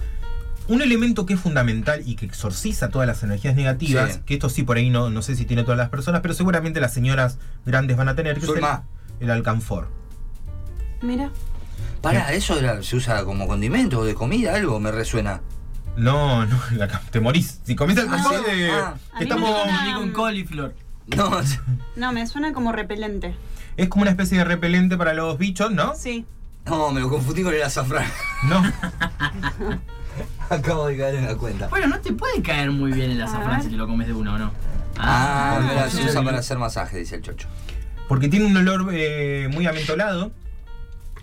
Un 0.68 0.82
elemento 0.82 1.26
que 1.26 1.34
es 1.34 1.40
fundamental 1.40 2.02
y 2.06 2.16
que 2.16 2.26
exorciza 2.26 2.90
todas 2.90 3.08
las 3.08 3.24
energías 3.24 3.56
negativas, 3.56 4.14
Sí. 4.14 4.20
que 4.26 4.36
esto 4.36 4.48
sí 4.48 4.64
por 4.64 4.78
ahí 4.78 4.90
no, 4.90 5.10
no 5.10 5.22
sé 5.22 5.36
si 5.36 5.44
tiene 5.46 5.64
todas 5.64 5.78
las 5.78 5.90
personas, 5.90 6.22
pero 6.22 6.34
seguramente 6.34 6.80
las 6.80 6.94
señoras 6.94 7.40
grandes 7.66 7.98
van 7.98 8.08
a 8.08 8.16
tener, 8.16 8.40
que 8.40 8.46
es 8.46 8.52
el, 8.52 8.64
el 9.20 9.32
alcanfor. 9.32 9.90
Mira. 11.02 11.32
Pará, 12.02 12.32
¿eso 12.34 12.58
era- 12.58 12.82
se 12.84 12.96
usa 12.96 13.26
como 13.26 13.48
condimento 13.48 14.00
o 14.00 14.06
de 14.06 14.14
comida? 14.14 14.56
Algo 14.56 14.80
me 14.80 14.92
resuena. 14.92 15.42
No, 15.98 16.46
no, 16.46 16.60
la 16.76 16.88
te 16.88 17.20
morís. 17.20 17.60
Si 17.64 17.76
comés 17.76 17.98
eh, 17.98 18.02
Ah. 18.74 18.96
A 19.14 19.20
mí 19.20 19.20
me 19.20 19.24
estamos... 19.24 19.50
suena- 19.50 19.86
Ni 19.86 19.94
con 19.94 20.12
coliflor. 20.12 20.74
No, 21.16 21.32
No, 21.96 22.12
me 22.14 22.26
suena 22.28 22.54
como 22.54 22.72
repelente. 22.72 23.36
Es 23.78 23.90
como 23.90 24.04
una 24.04 24.12
especie 24.12 24.38
de 24.38 24.44
repelente 24.44 24.98
para 24.98 25.14
los 25.14 25.38
bichos, 25.38 25.72
¿no? 25.72 25.94
Sí. 25.96 26.26
no, 26.66 26.92
me 26.92 27.00
lo 27.02 27.10
confundí 27.10 27.44
con 27.44 27.54
el 27.54 27.64
azafrán. 27.64 28.06
No. 28.44 28.62
Acabo 30.50 30.88
de 30.88 30.98
caer 30.98 31.16
en 31.16 31.26
la 31.26 31.36
cuenta. 31.36 31.68
Bueno, 31.70 31.88
no 31.88 32.00
te 32.00 32.12
puede 32.14 32.42
caer 32.42 32.72
muy 32.72 32.92
bien 32.92 33.12
el 33.12 33.22
azafrán 33.22 33.64
si 33.64 33.70
te 33.70 33.76
lo 33.78 33.88
comes 33.88 34.08
de 34.08 34.14
uno 34.14 34.36
o 34.36 34.38
no. 34.38 34.52
Ah, 34.98 35.56
Ah, 35.58 35.60
mira, 35.62 35.90
se 35.90 36.04
usa 36.04 36.22
para 36.24 36.40
hacer 36.40 36.58
masaje, 36.58 36.98
dice 36.98 37.16
el 37.16 37.22
chocho. 37.22 37.48
Porque 38.10 38.28
tiene 38.28 38.46
un 38.46 38.56
olor 38.58 38.90
eh, 38.94 39.50
muy 39.54 39.66
amentolado. 39.66 40.32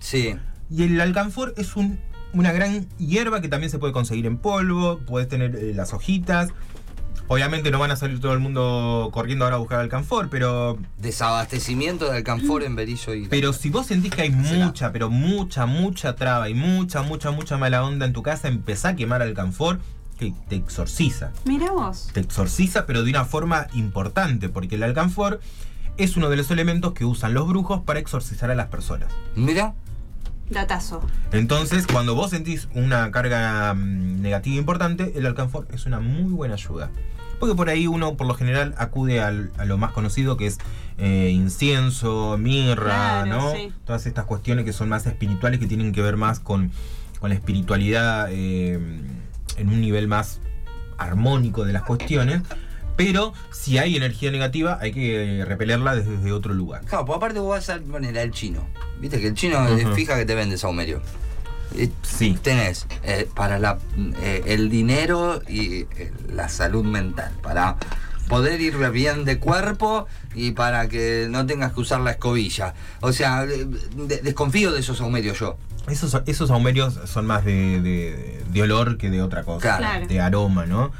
Sí. 0.00 0.34
Y 0.70 0.82
el 0.84 1.00
alcanfor 1.00 1.52
es 1.58 1.76
un- 1.76 2.00
una 2.32 2.52
gran 2.52 2.88
hierba 2.98 3.40
que 3.40 3.48
también 3.48 3.70
se 3.70 3.78
puede 3.78 3.92
conseguir 3.92 4.26
en 4.26 4.38
polvo. 4.38 4.98
Puedes 5.06 5.28
tener 5.28 5.56
eh, 5.56 5.72
las 5.74 5.92
hojitas. 5.92 6.50
Obviamente 7.30 7.70
no 7.70 7.78
van 7.78 7.90
a 7.90 7.96
salir 7.96 8.20
todo 8.20 8.32
el 8.32 8.38
mundo 8.38 9.10
corriendo 9.12 9.44
ahora 9.44 9.56
a 9.56 9.58
buscar 9.58 9.80
alcanfor, 9.80 10.30
pero 10.30 10.78
Desabastecimiento 10.96 12.10
de 12.10 12.16
alcanfor 12.16 12.62
en 12.62 12.74
Berizo 12.74 13.14
y. 13.14 13.28
Pero 13.28 13.52
si 13.52 13.68
vos 13.68 13.86
sentís 13.86 14.14
que 14.14 14.22
hay 14.22 14.30
mucha, 14.30 14.92
pero 14.92 15.10
mucha, 15.10 15.66
mucha 15.66 16.16
traba 16.16 16.48
y 16.48 16.54
mucha, 16.54 17.02
mucha, 17.02 17.30
mucha 17.30 17.58
mala 17.58 17.84
onda 17.84 18.06
en 18.06 18.14
tu 18.14 18.22
casa, 18.22 18.48
empezá 18.48 18.90
a 18.90 18.96
quemar 18.96 19.20
alcanfor 19.20 19.78
que 20.18 20.32
te 20.48 20.56
exorciza. 20.56 21.32
Mira 21.44 21.70
vos. 21.70 22.08
Te 22.14 22.20
exorciza, 22.20 22.86
pero 22.86 23.02
de 23.02 23.10
una 23.10 23.26
forma 23.26 23.66
importante, 23.74 24.48
porque 24.48 24.76
el 24.76 24.82
alcanfor 24.82 25.40
es 25.98 26.16
uno 26.16 26.30
de 26.30 26.36
los 26.36 26.50
elementos 26.50 26.94
que 26.94 27.04
usan 27.04 27.34
los 27.34 27.46
brujos 27.46 27.82
para 27.82 28.00
exorcizar 28.00 28.50
a 28.50 28.54
las 28.54 28.68
personas. 28.68 29.12
Mira, 29.36 29.74
Datazo. 30.50 31.02
Entonces, 31.32 31.86
cuando 31.86 32.14
vos 32.14 32.30
sentís 32.30 32.68
una 32.74 33.10
carga 33.10 33.74
mm, 33.74 34.20
negativa 34.22 34.56
importante, 34.56 35.12
el 35.16 35.26
alcanfor 35.26 35.66
es 35.72 35.86
una 35.86 36.00
muy 36.00 36.32
buena 36.32 36.54
ayuda. 36.54 36.90
Porque 37.38 37.54
por 37.54 37.68
ahí 37.68 37.86
uno, 37.86 38.16
por 38.16 38.26
lo 38.26 38.34
general, 38.34 38.74
acude 38.78 39.20
al- 39.20 39.52
a 39.58 39.64
lo 39.64 39.78
más 39.78 39.92
conocido 39.92 40.36
que 40.36 40.46
es 40.46 40.58
eh, 40.98 41.30
incienso, 41.32 42.36
mirra, 42.38 43.22
Claro, 43.24 43.26
¿no? 43.30 43.52
sí. 43.52 43.72
Todas 43.84 44.06
estas 44.06 44.24
cuestiones 44.24 44.64
que 44.64 44.72
son 44.72 44.88
más 44.88 45.06
espirituales, 45.06 45.60
que 45.60 45.66
tienen 45.66 45.92
que 45.92 46.02
ver 46.02 46.16
más 46.16 46.40
con, 46.40 46.72
con 47.20 47.30
la 47.30 47.36
espiritualidad 47.36 48.26
eh, 48.30 48.80
en 49.56 49.68
un 49.68 49.80
nivel 49.80 50.08
más 50.08 50.40
armónico 50.96 51.64
de 51.64 51.72
las 51.72 51.82
cuestiones. 51.84 52.42
Pero 52.98 53.32
si 53.50 53.78
hay 53.78 53.96
energía 53.96 54.30
negativa, 54.30 54.76
hay 54.80 54.92
que 54.92 55.44
repelerla 55.46 55.94
desde 55.96 56.32
otro 56.32 56.52
lugar. 56.52 56.82
claro, 56.84 57.06
pues 57.06 57.16
aparte 57.16 57.38
vos 57.38 57.48
vas 57.50 57.70
a 57.70 57.78
poner 57.80 58.18
al 58.18 58.30
chino. 58.32 58.66
Viste 59.00 59.18
que 59.20 59.28
el 59.28 59.34
chino 59.34 59.64
fija 59.94 60.16
que 60.18 60.26
te 60.26 60.34
vende 60.34 60.58
saumerio. 60.58 61.00
Y 61.74 61.90
Sí. 62.02 62.36
Tenés 62.42 62.86
eh, 63.04 63.28
para 63.34 63.58
la, 63.58 63.78
eh, 64.22 64.42
el 64.46 64.68
dinero 64.68 65.40
y 65.48 65.82
eh, 65.96 66.12
la 66.32 66.48
salud 66.48 66.84
mental, 66.84 67.30
para 67.42 67.76
poder 68.26 68.60
ir 68.60 68.76
bien 68.90 69.24
de 69.24 69.38
cuerpo 69.38 70.06
y 70.34 70.50
para 70.52 70.88
que 70.88 71.28
no 71.30 71.46
tengas 71.46 71.72
que 71.74 71.80
usar 71.80 72.00
la 72.00 72.10
escobilla. 72.12 72.74
O 73.00 73.12
sea, 73.12 73.44
eh, 73.44 73.66
de- 73.96 74.18
desconfío 74.22 74.72
de 74.72 74.80
esos 74.80 74.98
saumerios 74.98 75.38
yo. 75.38 75.56
Esos, 75.88 76.20
esos 76.26 76.50
aumerios 76.50 76.98
son 77.06 77.26
más 77.26 77.44
de, 77.44 77.80
de- 77.80 78.42
de 78.50 78.62
olor 78.62 78.98
que 78.98 79.08
de 79.08 79.22
otra 79.22 79.44
cosa. 79.44 79.76
Claro. 79.78 80.06
de 80.06 80.20
aroma, 80.20 80.66
¿no? 80.66 80.90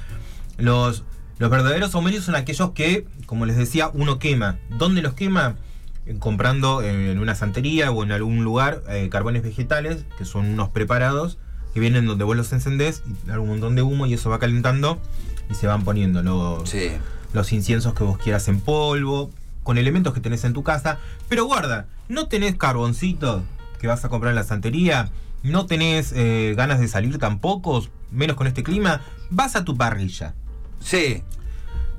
Los, 0.59 1.02
los 1.38 1.50
verdaderos 1.50 1.95
aumerios 1.95 2.25
son 2.25 2.35
aquellos 2.35 2.71
que, 2.73 3.07
como 3.26 3.47
les 3.47 3.57
decía, 3.57 3.90
uno 3.95 4.18
quema. 4.18 4.59
¿Dónde 4.71 5.02
los 5.02 5.14
quema? 5.14 5.57
Eh, 6.07 6.16
Comprando 6.18 6.83
en 6.83 7.18
una 7.18 7.35
santería 7.35 7.90
o 7.90 8.02
en 8.02 8.12
algún 8.12 8.42
lugar 8.45 8.83
eh, 8.88 9.09
carbones 9.11 9.42
vegetales, 9.42 10.04
que 10.16 10.25
son 10.25 10.47
unos 10.47 10.71
preparados, 10.71 11.38
que 11.75 11.80
vienen 11.80 12.07
donde 12.07 12.25
vos 12.25 12.37
los 12.37 12.52
encendés 12.52 13.02
y 13.26 13.30
un 13.30 13.49
montón 13.49 13.75
de 13.76 13.83
humo 13.83 14.07
y 14.07 14.14
eso 14.14 14.30
va 14.30 14.38
calentando 14.38 14.99
y 15.50 15.54
se 15.54 15.66
van 15.66 15.85
poniendo 15.85 16.23
los, 16.23 16.68
Sí. 16.68 16.90
los 17.33 17.52
inciensos 17.52 17.95
que 17.95 18.04
vos 18.04 18.18
quieras 18.18 18.49
en 18.49 18.61
polvo, 18.61 19.30
con 19.62 19.76
elementos 19.78 20.14
que 20.14 20.21
tenés 20.21 20.45
en 20.45 20.54
tu 20.54 20.62
casa. 20.62 20.99
Pero 21.28 21.45
guarda, 21.45 21.87
no 22.09 22.26
tenés 22.26 22.57
carboncito 22.57 23.42
que 23.80 23.87
vas 23.87 24.04
a 24.04 24.09
comprar 24.09 24.30
en 24.33 24.37
la 24.37 24.45
santería, 24.45 25.11
no 25.42 25.66
tenés 25.66 26.12
eh, 26.16 26.54
ganas 26.57 26.80
de 26.80 26.88
salir 26.88 27.18
tampoco, 27.18 27.87
menos 28.11 28.35
con 28.37 28.47
este 28.47 28.62
clima, 28.62 29.02
vas 29.30 29.54
a 29.57 29.64
tu 29.64 29.76
parrilla. 29.76 30.35
Sí. 30.81 31.23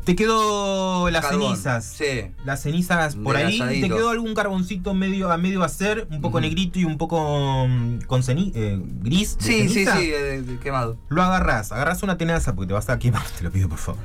Te 0.05 0.15
quedó 0.15 1.09
las 1.11 1.23
Carbón, 1.25 1.51
cenizas. 1.51 1.85
sí. 1.85 2.31
Las 2.43 2.63
cenizas 2.63 3.15
por 3.15 3.35
ahí. 3.35 3.61
asadito. 3.61 3.87
Te 3.87 3.93
quedó 3.93 4.09
algún 4.09 4.33
carboncito 4.33 4.93
medio 4.95 5.31
a 5.31 5.37
medio 5.37 5.63
hacer, 5.63 6.07
un 6.09 6.21
poco 6.21 6.41
negrito 6.41 6.79
y 6.79 6.85
un 6.85 6.97
poco 6.97 7.67
mm, 7.67 7.99
con 8.07 8.23
ceni 8.23 8.51
eh, 8.55 8.81
gris. 9.01 9.35
Sí, 9.39 9.67
sí, 9.67 9.85
ceniza. 9.85 9.97
sí, 9.97 10.09
eh, 10.11 10.57
quemado. 10.63 10.97
Lo 11.09 11.21
agarrás, 11.21 11.71
agarrás 11.71 12.01
una 12.01 12.17
tenaza 12.17 12.55
porque 12.55 12.69
te 12.69 12.73
vas 12.73 12.89
a 12.89 12.97
quemar, 12.97 13.23
te 13.37 13.43
lo 13.43 13.51
pido 13.51 13.69
por 13.69 13.77
favor. 13.77 14.01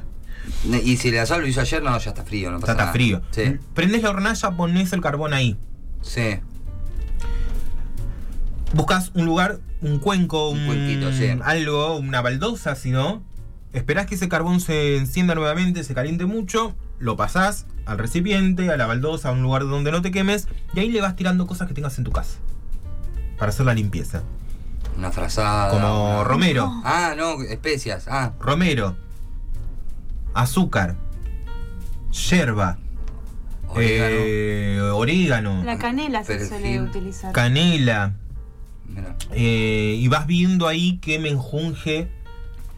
Y 0.84 0.98
si 0.98 1.08
el 1.08 1.18
asado 1.18 1.40
lo 1.40 1.46
hizo 1.46 1.62
ayer, 1.62 1.82
no, 1.82 1.96
ya 1.98 2.10
está 2.10 2.22
frío, 2.24 2.50
no 2.50 2.58
Ya 2.58 2.60
pasa 2.60 2.72
está 2.72 2.82
nada. 2.82 2.92
frío. 2.92 3.22
Sí, 3.30 3.56
Prendés 3.72 4.02
la 4.02 4.10
hornalla, 4.10 4.50
ponés 4.50 4.92
el 4.92 5.00
carbón 5.00 5.32
ahí. 5.32 5.56
sí. 6.02 6.38
Buscas 8.74 9.12
un 9.14 9.24
lugar, 9.24 9.60
un 9.82 10.00
cuenco, 10.00 10.48
Un 10.50 10.58
un, 10.60 10.66
cuenquito, 10.66 11.12
sí. 11.12 11.28
algo, 11.44 11.96
una 11.96 12.20
baldosa, 12.22 12.74
si 12.74 12.90
no. 12.90 13.22
Esperás 13.74 14.06
que 14.06 14.14
ese 14.14 14.28
carbón 14.28 14.60
se 14.60 14.96
encienda 14.96 15.34
nuevamente, 15.34 15.84
se 15.84 15.92
caliente 15.94 16.24
mucho, 16.26 16.74
lo 16.98 17.16
pasás 17.16 17.66
al 17.86 17.98
recipiente, 17.98 18.70
a 18.70 18.76
la 18.76 18.86
baldosa, 18.86 19.28
a 19.28 19.32
un 19.32 19.42
lugar 19.42 19.62
donde 19.64 19.90
no 19.92 20.00
te 20.00 20.10
quemes, 20.10 20.48
y 20.74 20.80
ahí 20.80 20.88
le 20.90 21.00
vas 21.02 21.16
tirando 21.16 21.46
cosas 21.46 21.68
que 21.68 21.74
tengas 21.74 21.98
en 21.98 22.04
tu 22.04 22.12
casa. 22.12 22.38
Para 23.36 23.50
hacer 23.50 23.66
la 23.66 23.74
limpieza. 23.74 24.22
Una 24.96 25.10
frazada. 25.10 25.70
Como 25.70 26.12
una- 26.20 26.24
romero, 26.24 26.72
Ah, 26.84 27.14
no, 27.16 27.42
especias. 27.42 28.06
Ah, 28.08 28.32
romero, 28.40 28.96
azúcar, 30.34 30.94
yerba, 32.30 32.78
orégano. 33.68 34.16
eh, 34.20 34.80
orégano, 34.92 35.64
La 35.64 35.78
canela 35.78 36.22
se 36.22 36.46
suele 36.48 36.80
utilizar. 36.80 37.32
canela. 37.32 38.14
Eh, 39.32 39.96
y 39.98 40.06
vas 40.08 40.26
viendo 40.28 40.68
ahí 40.68 40.98
qué 40.98 41.18
menjunje 41.18 42.08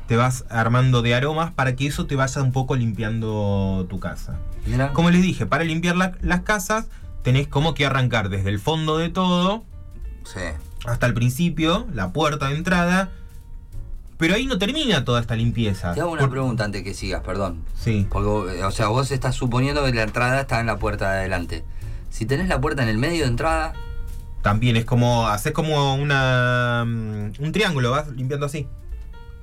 te 0.07 0.17
vas 0.17 0.45
armando 0.51 1.03
de 1.03 1.15
aromas 1.15 1.51
para 1.53 1.75
que 1.77 1.87
eso 1.87 2.07
te 2.07 2.17
vaya 2.17 2.43
un 2.43 2.53
poco 2.53 2.77
limpiando 2.77 3.87
tu 3.91 3.99
casa. 4.01 4.39
Mira. 4.67 4.93
Como 4.93 5.11
les 5.11 5.23
dije, 5.23 5.47
para 5.47 5.65
limpiar 5.65 5.97
la- 5.97 6.13
las 6.21 6.43
casas 6.43 6.87
tenés 7.23 7.49
como 7.49 7.75
que 7.75 7.87
arrancar 7.87 8.29
desde 8.29 8.49
el 8.51 8.59
fondo 8.61 8.99
de 8.99 9.09
todo 9.09 9.65
Sí. 10.25 10.41
hasta 10.87 11.07
el 11.07 11.15
principio, 11.15 11.87
la 11.93 12.13
puerta 12.13 12.49
de 12.49 12.57
entrada. 12.57 13.11
Pero 14.19 14.35
ahí 14.35 14.47
no 14.47 14.57
termina 14.59 15.05
toda 15.05 15.21
esta 15.21 15.37
limpieza. 15.37 15.93
Te 15.93 16.01
hago 16.01 16.13
una 16.13 16.21
Por- 16.23 16.31
pregunta 16.31 16.65
antes 16.65 16.83
que 16.83 16.95
sigas, 16.95 17.23
perdón. 17.23 17.65
Sí. 17.79 18.07
Porque, 18.11 18.65
o 18.65 18.71
sea, 18.71 18.89
vos 18.89 19.11
estás 19.11 19.35
suponiendo 19.35 19.85
que 19.85 19.93
la 19.93 20.05
entrada 20.05 20.41
está 20.41 20.59
en 20.61 20.67
la 20.67 20.79
puerta 20.79 21.11
de 21.13 21.19
adelante. 21.19 21.65
Si 22.09 22.25
tenés 22.25 22.49
la 22.49 22.59
puerta 22.61 22.83
en 22.83 22.89
el 22.89 22.99
medio 22.99 23.23
de 23.25 23.29
entrada, 23.29 23.73
También 24.43 24.77
es 24.77 24.85
como, 24.85 25.27
haces 25.27 25.51
como 25.53 25.97
una 25.97 26.85
mm, 26.87 27.33
un 27.43 27.53
triángulo, 27.53 27.91
vas 27.91 28.07
limpiando 28.13 28.47
así. 28.47 28.69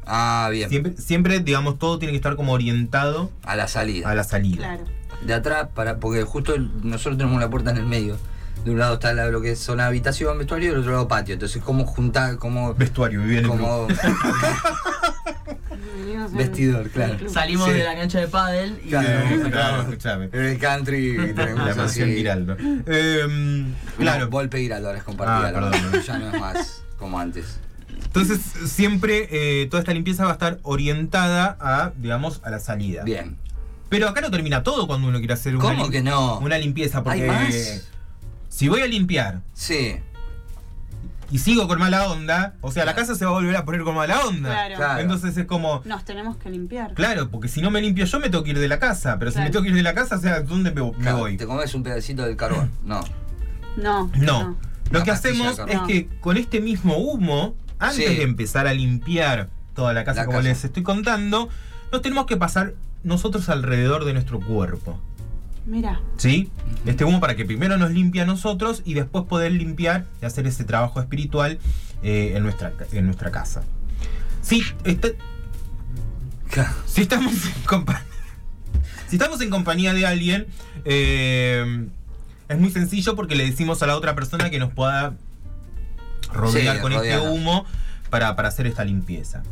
Ah, 0.06 0.50
bien. 0.52 0.70
Siempre, 0.70 0.94
siempre, 0.98 1.40
digamos, 1.40 1.80
todo 1.80 2.00
tiene 2.00 2.12
que 2.12 2.18
estar 2.18 2.36
como 2.36 2.54
orientado 2.54 3.32
A 3.44 3.56
la 3.56 3.68
salida. 3.68 4.10
a 4.10 4.16
la 4.16 4.24
salida. 4.24 4.58
Claro. 4.76 4.84
De 5.26 5.34
atrás, 5.34 5.70
para, 5.74 5.98
porque 5.98 6.24
justo 6.24 6.54
el- 6.56 6.70
nosotros 6.88 7.18
tenemos 7.18 7.40
la 7.40 7.50
puerta 7.50 7.72
en 7.72 7.78
el 7.78 7.86
medio. 7.86 8.18
De 8.66 8.72
un 8.72 8.80
lado 8.80 8.94
está 8.96 9.14
la- 9.14 9.28
lo 9.28 9.42
que 9.42 9.52
es 9.52 9.60
zona 9.60 9.88
habitación, 9.88 10.38
vestuario, 10.38 10.68
y 10.68 10.72
del 10.72 10.80
otro 10.82 10.92
lado 10.94 11.08
patio. 11.08 11.34
Entonces, 11.34 11.62
¿cómo 11.62 11.86
juntar, 11.86 12.38
cómo, 12.38 12.74
Vestuario, 12.76 13.22
vive 13.22 13.40
en 13.40 13.46
el 13.46 13.52
club. 13.52 13.60
como 13.60 13.88
Venimos 15.98 16.32
en- 16.32 16.38
vestidor, 16.38 16.90
claro? 16.90 17.30
Salimos 17.30 17.68
Sí. 17.68 17.74
de 17.74 17.84
la 17.84 17.96
cancha 17.96 18.20
de 18.20 18.28
pádel 18.28 18.80
y 18.84 18.90
Claro. 18.90 19.08
Claro, 19.28 19.50
Claro. 19.52 19.82
escuchame. 19.84 20.30
En 20.32 20.42
el 20.44 20.58
country 20.60 21.18
tenemos 21.36 21.68
La 21.68 21.76
mansión 21.76 22.10
Giraldo. 22.10 22.56
Em, 22.86 23.74
Claro. 23.98 24.30
Volpe 24.30 24.60
Giraldo 24.60 24.88
ahora 24.88 25.00
es 25.00 25.04
compartida. 25.06 25.50
Ah, 25.50 25.72
perdón. 25.72 26.04
ya 26.06 26.18
no 26.20 26.30
es 26.32 26.40
más 26.40 26.84
como 26.98 27.20
antes. 27.20 27.60
Entonces, 28.15 28.39
siempre 28.70 29.27
eh, 29.32 29.67
toda 29.72 29.82
esta 29.82 29.93
limpieza 29.93 30.24
va 30.25 30.29
a 30.29 30.34
estar 30.34 30.60
orientada 30.62 31.58
a, 31.60 31.91
digamos, 31.98 32.41
a 32.43 32.50
la 32.51 32.60
salida. 32.60 33.03
Bien. 33.03 33.38
Pero 33.89 34.08
acá 34.08 34.22
no 34.22 34.29
termina 34.32 34.62
todo 34.63 34.86
cuando 34.88 35.08
uno 35.08 35.17
quiere 35.20 35.34
hacer 35.34 35.55
una, 35.55 35.63
¿Cómo 35.65 35.89
que 35.89 36.01
no? 36.03 36.38
una 36.39 36.58
limpieza. 36.58 37.03
Porque 37.03 37.24
¿Hay 37.24 37.27
más? 37.27 37.88
si 38.50 38.67
voy 38.67 38.82
a 38.82 38.88
limpiar 38.88 39.41
Sí. 39.53 39.96
y 41.32 41.39
sigo 41.39 41.67
con 41.67 41.79
mala 41.79 42.08
onda, 42.12 42.53
o 42.62 42.72
sea, 42.72 42.86
la 42.86 42.93
casa 42.93 43.15
se 43.15 43.25
va 43.25 43.32
a 43.32 43.34
volver 43.34 43.55
a 43.55 43.65
poner 43.65 43.82
con 43.84 43.96
mala 43.96 44.20
onda. 44.25 44.50
Claro. 44.50 44.75
Claro. 44.75 45.00
Entonces 45.01 45.36
es 45.38 45.46
como, 45.46 45.82
Nos 45.86 46.05
tenemos 46.05 46.38
que 46.38 46.50
limpiar. 46.51 46.93
claro, 46.93 47.29
porque 47.29 47.48
si 47.48 47.62
no 47.62 47.72
me 47.72 47.82
limpio 47.82 48.05
yo 48.05 48.20
me 48.20 48.29
tengo 48.29 48.43
que 48.43 48.51
ir 48.51 48.60
de 48.60 48.67
la 48.67 48.77
casa. 48.79 49.17
Pero 49.17 49.32
si 49.32 49.36
Claro. 49.36 49.48
me 49.48 49.51
tengo 49.51 49.63
que 49.63 49.70
ir 49.70 49.75
de 49.75 49.84
la 49.84 49.96
casa, 49.96 50.17
o 50.17 50.20
sea, 50.22 50.41
¿dónde 50.41 50.70
me, 50.72 50.84
me 50.84 50.91
Claro, 51.00 51.17
voy? 51.17 51.38
¿Te 51.38 51.46
comes 51.48 51.74
un 51.74 51.82
pedacito 51.84 52.24
del 52.24 52.36
carbón? 52.36 52.72
No. 52.86 53.01
No. 53.77 54.12
No. 54.20 54.58
Lo 54.91 55.00
Una 55.00 55.03
que 55.03 55.12
pastilla 55.12 55.50
hacemos 55.50 55.51
es 55.60 55.65
carbón. 55.65 55.88
que 55.88 56.08
con 56.20 56.38
este 56.38 56.62
mismo 56.62 56.98
humo, 56.98 57.55
antes 57.84 58.08
Sí. 58.10 58.16
de 58.16 58.24
empezar 58.24 58.68
a 58.68 58.74
limpiar 58.74 59.50
toda 59.75 59.94
la 59.94 60.04
casa 60.04 60.22
La 60.22 60.25
como 60.25 60.38
casa. 60.40 60.50
les 60.50 60.63
estoy 60.63 60.84
contando, 60.84 61.50
nos 61.92 62.02
tenemos 62.02 62.25
que 62.25 62.38
pasar 62.38 62.74
nosotros 63.04 63.50
alrededor 63.50 64.06
de 64.06 64.13
nuestro 64.13 64.40
cuerpo. 64.40 65.00
Mira. 65.66 66.02
¿Sí? 66.18 66.50
Este 66.86 67.06
humo 67.06 67.20
para 67.22 67.36
que 67.36 67.46
primero 67.46 67.78
nos 67.78 67.92
limpie 67.92 68.22
a 68.22 68.25
nosotros 68.25 68.82
y 68.86 68.94
después 68.96 69.25
poder 69.25 69.52
limpiar 69.54 70.06
y 70.22 70.25
hacer 70.25 70.46
ese 70.48 70.63
trabajo 70.66 71.00
espiritual 71.00 71.60
eh, 72.04 72.34
en, 72.36 72.44
nuestra, 72.44 72.74
en 72.92 73.06
nuestra 73.06 73.32
casa. 73.32 73.63
Sí, 74.42 74.62
está- 74.84 75.10
si 76.86 77.02
estamos 77.02 77.34
en 77.46 77.62
compañía. 77.66 78.06
Si 79.08 79.16
estamos 79.16 79.42
en 79.42 79.50
compañía 79.50 79.94
de 79.94 80.06
alguien, 80.06 80.48
eh, 80.86 81.88
es 82.50 82.60
muy 82.60 82.72
sencillo 82.72 83.16
porque 83.16 83.36
le 83.36 83.46
decimos 83.46 83.82
a 83.84 83.88
la 83.88 83.96
otra 83.96 84.16
persona 84.16 84.50
que 84.50 84.60
nos 84.60 84.74
pueda 84.74 85.13
rodear 86.34 86.75
Sí, 86.78 86.82
con 86.82 86.94
este 86.94 87.20
humo 87.20 87.66
para, 88.10 88.36
para 88.36 88.50
hacer 88.50 88.68
esta 88.68 88.84
limpieza. 88.84 89.44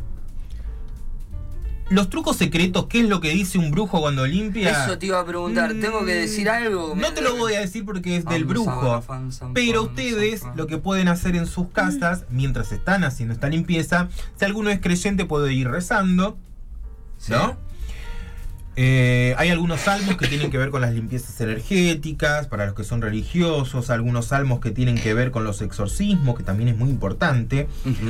Los 1.90 2.08
trucos 2.08 2.36
secretos, 2.38 2.86
¿qué 2.86 3.00
es 3.00 3.08
lo 3.08 3.20
que 3.20 3.30
dice 3.30 3.58
un 3.58 3.70
brujo 3.70 4.00
cuando 4.00 4.26
limpia? 4.26 4.84
Eso 4.84 4.96
te 4.98 5.06
iba 5.06 5.20
a 5.20 5.26
preguntar. 5.26 5.74
¿Tengo 5.78 6.06
que 6.06 6.14
decir 6.14 6.48
algo? 6.48 6.94
Mm, 6.94 7.00
No 7.00 7.12
te 7.12 7.20
lo 7.20 7.36
voy 7.36 7.52
a 7.54 7.60
decir 7.60 7.84
porque 7.84 8.16
es 8.16 8.24
del 8.24 8.46
brujo. 8.46 9.02
Pero 9.52 9.82
ustedes 9.82 10.42
lo 10.54 10.66
que 10.66 10.78
pueden 10.78 11.08
hacer 11.08 11.36
en 11.36 11.46
sus 11.46 11.68
casas, 11.68 12.24
mientras 12.30 12.72
están 12.72 13.04
haciendo 13.04 13.34
esta 13.34 13.48
limpieza, 13.48 14.08
si 14.38 14.44
alguno 14.46 14.70
es 14.70 14.80
creyente 14.80 15.26
puede 15.26 15.52
ir 15.52 15.68
rezando, 15.68 16.38
¿no? 17.28 17.56
Eh, 18.74 19.34
hay 19.36 19.50
algunos 19.50 19.80
salmos 19.82 20.16
que 20.16 20.26
tienen 20.26 20.50
que 20.50 20.56
ver 20.56 20.70
con 20.70 20.80
las 20.80 20.94
limpiezas 20.94 21.38
energéticas, 21.42 22.46
para 22.46 22.64
los 22.64 22.74
que 22.74 22.84
son 22.84 23.02
religiosos, 23.02 23.90
algunos 23.90 24.26
salmos 24.26 24.60
que 24.60 24.70
tienen 24.70 24.96
que 24.96 25.12
ver 25.12 25.30
con 25.30 25.44
los 25.44 25.60
exorcismos, 25.60 26.36
que 26.38 26.42
también 26.42 26.68
es 26.70 26.76
muy 26.76 26.88
importante. 26.88 27.68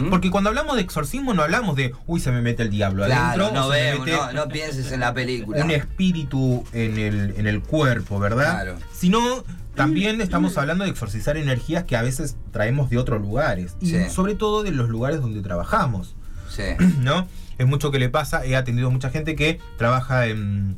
Porque 0.08 0.30
cuando 0.30 0.50
hablamos 0.50 0.76
de 0.76 0.82
exorcismo 0.82 1.34
no 1.34 1.42
hablamos 1.42 1.74
de, 1.74 1.92
uy, 2.06 2.20
se 2.20 2.30
me 2.30 2.42
mete 2.42 2.62
el 2.62 2.70
diablo 2.70 3.04
Claro, 3.06 3.46
adentro, 3.46 3.60
no 3.62 3.68
mete 3.70 4.12
no, 4.12 4.32
no 4.32 4.48
pienses 4.48 4.92
en 4.92 5.00
la 5.00 5.12
película. 5.12 5.64
un 5.64 5.70
espíritu 5.72 6.64
en 6.72 6.96
el, 6.98 7.34
en 7.36 7.46
el 7.48 7.60
cuerpo, 7.60 8.18
¿verdad? 8.20 8.62
Claro. 8.62 8.76
Sino 8.92 9.44
también 9.74 10.20
estamos 10.20 10.58
hablando 10.58 10.84
de 10.84 10.90
exorcizar 10.90 11.36
energías 11.36 11.84
que 11.84 11.96
a 11.96 12.02
veces 12.02 12.36
traemos 12.52 12.88
de 12.90 12.98
otros 12.98 13.20
lugares. 13.20 13.74
Y 13.80 13.86
Sí. 13.88 13.96
sobre 14.10 14.34
todo 14.36 14.62
de 14.62 14.70
los 14.70 14.88
lugares 14.88 15.20
donde 15.20 15.40
trabajamos, 15.42 16.14
Sí. 16.48 16.62
¿no? 17.00 17.26
Es 17.62 17.68
mucho 17.68 17.90
que 17.92 17.98
le 18.00 18.08
pasa, 18.08 18.44
he 18.44 18.56
atendido 18.56 18.88
a 18.88 18.90
mucha 18.90 19.08
gente 19.10 19.36
que 19.36 19.60
trabaja 19.78 20.26
en, 20.26 20.76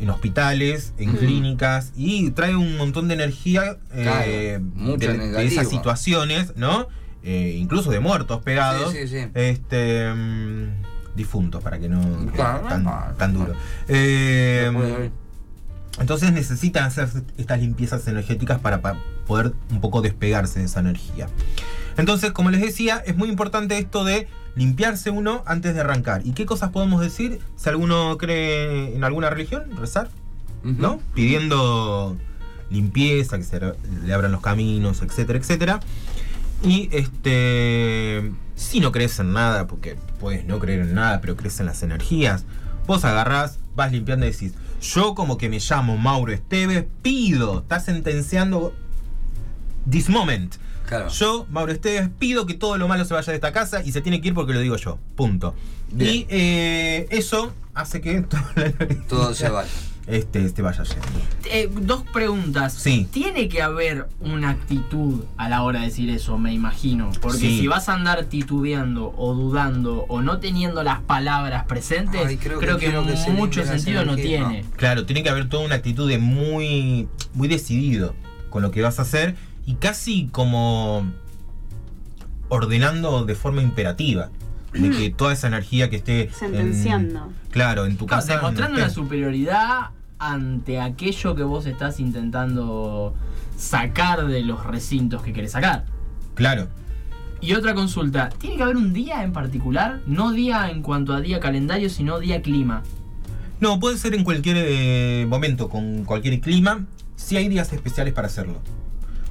en 0.00 0.10
hospitales, 0.10 0.94
en 0.98 1.12
Mm. 1.12 1.16
clínicas, 1.16 1.92
y 1.96 2.30
trae 2.30 2.56
un 2.56 2.76
montón 2.76 3.06
de 3.06 3.14
energía 3.14 3.76
eh, 3.92 4.58
Claro, 4.82 4.96
de, 4.98 5.46
esas 5.46 5.68
situaciones, 5.68 6.54
¿no? 6.56 6.88
Eh, 7.22 7.56
incluso 7.56 7.90
de 7.90 8.00
muertos 8.00 8.42
pegados. 8.42 8.92
Sí, 8.92 9.06
sí, 9.06 9.20
sí. 9.22 9.28
Este. 9.34 10.12
mm, 10.12 11.14
difuntos, 11.14 11.62
para 11.62 11.78
que 11.78 11.88
no. 11.88 12.00
Claro, 12.34 12.66
tan, 12.68 12.82
claro. 12.82 13.14
tan 13.16 13.34
duro. 13.34 13.52
Eh, 13.88 15.10
entonces 16.00 16.32
necesitan 16.32 16.84
hacer 16.84 17.08
estas 17.36 17.60
limpiezas 17.60 18.06
energéticas 18.08 18.58
para, 18.60 18.80
pa- 18.80 18.96
poder 19.26 19.52
un 19.70 19.80
poco 19.80 20.00
despegarse 20.00 20.58
de 20.60 20.64
esa 20.66 20.80
energía. 20.80 21.28
Entonces, 21.98 22.32
como 22.32 22.50
les 22.50 22.62
decía, 22.62 23.02
es 23.04 23.16
muy 23.16 23.28
importante 23.28 23.76
esto 23.76 24.04
de 24.04 24.28
limpiarse 24.54 25.10
uno 25.10 25.42
antes 25.46 25.74
de 25.74 25.80
arrancar. 25.80 26.22
¿Y 26.24 26.32
qué 26.32 26.46
cosas 26.46 26.70
podemos 26.70 27.00
decir 27.02 27.40
si 27.56 27.68
alguno 27.68 28.16
cree 28.16 28.96
en 28.96 29.04
alguna 29.04 29.28
religión? 29.28 29.64
Rezar. 29.76 30.08
¿no? 30.62 31.00
Pidiendo 31.14 32.16
limpieza, 32.70 33.38
que 33.38 33.44
se 33.44 33.60
le 34.04 34.12
abran 34.12 34.32
los 34.32 34.40
caminos, 34.40 35.02
etcétera, 35.02 35.38
etcétera. 35.38 35.80
Y 36.62 36.88
este, 36.92 38.32
si 38.56 38.80
no 38.80 38.92
crees 38.92 39.18
en 39.20 39.32
nada, 39.32 39.66
porque 39.66 39.96
puedes 40.20 40.44
no 40.44 40.58
creer 40.58 40.80
en 40.80 40.94
nada, 40.94 41.20
pero 41.20 41.36
crees 41.36 41.60
en 41.60 41.66
las 41.66 41.82
energías, 41.82 42.44
vos 42.86 43.04
agarrás, 43.04 43.58
vas 43.76 43.92
limpiando 43.92 44.26
y 44.26 44.30
decís, 44.30 44.54
yo 44.80 45.14
como 45.14 45.38
que 45.38 45.48
me 45.48 45.60
llamo 45.60 45.96
Mauro 45.96 46.32
Esteves, 46.32 46.84
pido, 47.02 47.60
estás 47.60 47.84
sentenciando 47.84 48.74
this 49.88 50.08
moment. 50.08 50.56
Claro. 50.88 51.08
Yo, 51.08 51.46
Mauro 51.50 51.70
Esteves, 51.72 52.08
pido 52.18 52.46
que 52.46 52.54
todo 52.54 52.78
lo 52.78 52.88
malo 52.88 53.04
se 53.04 53.14
vaya 53.14 53.30
de 53.30 53.36
esta 53.36 53.52
casa 53.52 53.82
y 53.84 53.92
se 53.92 54.00
tiene 54.00 54.20
que 54.20 54.28
ir 54.28 54.34
porque 54.34 54.52
lo 54.54 54.60
digo 54.60 54.76
yo. 54.76 54.98
Punto. 55.16 55.54
Bien. 55.92 56.14
Y 56.14 56.26
eh, 56.30 57.06
eso 57.10 57.52
hace 57.74 58.00
que 58.00 58.22
Todo 59.08 59.34
se 59.34 59.48
vaya. 59.50 59.68
este, 60.06 60.44
este 60.44 60.62
vaya. 60.62 60.82
Eh, 61.44 61.70
dos 61.82 62.02
preguntas. 62.12 62.72
Sí. 62.74 63.06
Tiene 63.10 63.48
que 63.48 63.60
haber 63.62 64.08
una 64.20 64.50
actitud 64.50 65.24
a 65.36 65.48
la 65.48 65.62
hora 65.62 65.80
de 65.80 65.86
decir 65.86 66.08
eso, 66.10 66.38
me 66.38 66.52
imagino. 66.54 67.10
Porque 67.20 67.38
Sí. 67.38 67.60
si 67.60 67.66
vas 67.66 67.88
a 67.88 67.94
andar 67.94 68.24
titubeando 68.24 69.14
o 69.16 69.34
dudando 69.34 70.06
o 70.08 70.22
no 70.22 70.38
teniendo 70.40 70.82
las 70.82 71.00
palabras 71.00 71.64
presentes, 71.66 72.22
Ay, 72.26 72.36
creo 72.38 72.58
creo, 72.58 72.78
que 72.78 72.90
mucho 73.32 73.64
sentido 73.64 74.04
no 74.04 74.16
tiene. 74.16 74.64
Claro, 74.76 75.04
tiene 75.06 75.22
que 75.22 75.28
haber 75.28 75.48
toda 75.48 75.64
una 75.64 75.74
actitud 75.76 76.08
de 76.08 76.18
muy, 76.18 77.08
muy 77.34 77.48
decidido 77.48 78.14
con 78.50 78.62
lo 78.62 78.70
que 78.70 78.80
vas 78.82 78.98
a 78.98 79.02
hacer 79.02 79.36
y 79.68 79.74
casi 79.74 80.28
como 80.32 81.04
ordenando 82.48 83.24
de 83.26 83.34
forma 83.34 83.60
imperativa. 83.62 84.30
De 84.72 84.90
que 84.90 85.10
toda 85.16 85.32
esa 85.34 85.46
energía 85.48 85.90
que 85.90 85.96
esté. 85.96 86.22
en- 86.24 86.32
Sentenciando. 86.32 87.30
claro, 87.50 87.84
en 87.86 87.96
tu 87.98 88.06
Claro, 88.06 88.22
casa. 88.22 88.36
demostrando 88.36 88.78
no 88.78 88.84
una 88.84 88.90
superioridad 88.90 89.90
ante 90.18 90.80
aquello 90.80 91.34
que 91.34 91.42
vos 91.42 91.66
estás 91.66 92.00
intentando 92.00 93.14
sacar 93.56 94.26
de 94.26 94.40
los 94.42 94.64
recintos 94.64 95.22
que 95.22 95.32
querés 95.34 95.52
sacar. 95.52 95.84
Claro. 96.34 96.68
Y 97.40 97.52
otra 97.52 97.74
consulta, 97.74 98.30
¿tiene 98.30 98.56
que 98.56 98.62
haber 98.62 98.76
un 98.76 98.92
día 98.92 99.22
en 99.22 99.32
particular? 99.32 100.00
No 100.06 100.32
día 100.32 100.70
en 100.70 100.82
cuanto 100.82 101.12
a 101.12 101.20
día 101.20 101.38
calendario, 101.40 101.88
sino 101.90 102.18
día 102.18 102.40
clima. 102.42 102.82
No, 103.60 103.78
puede 103.78 103.98
ser 103.98 104.14
en 104.14 104.24
cualquier 104.24 104.56
eh, 104.58 105.26
momento, 105.28 105.68
con 105.68 106.04
cualquier 106.04 106.40
clima, 106.40 106.86
si 107.16 107.36
hay 107.36 107.48
días 107.48 107.72
especiales 107.72 108.12
para 108.14 108.26
hacerlo. 108.28 108.60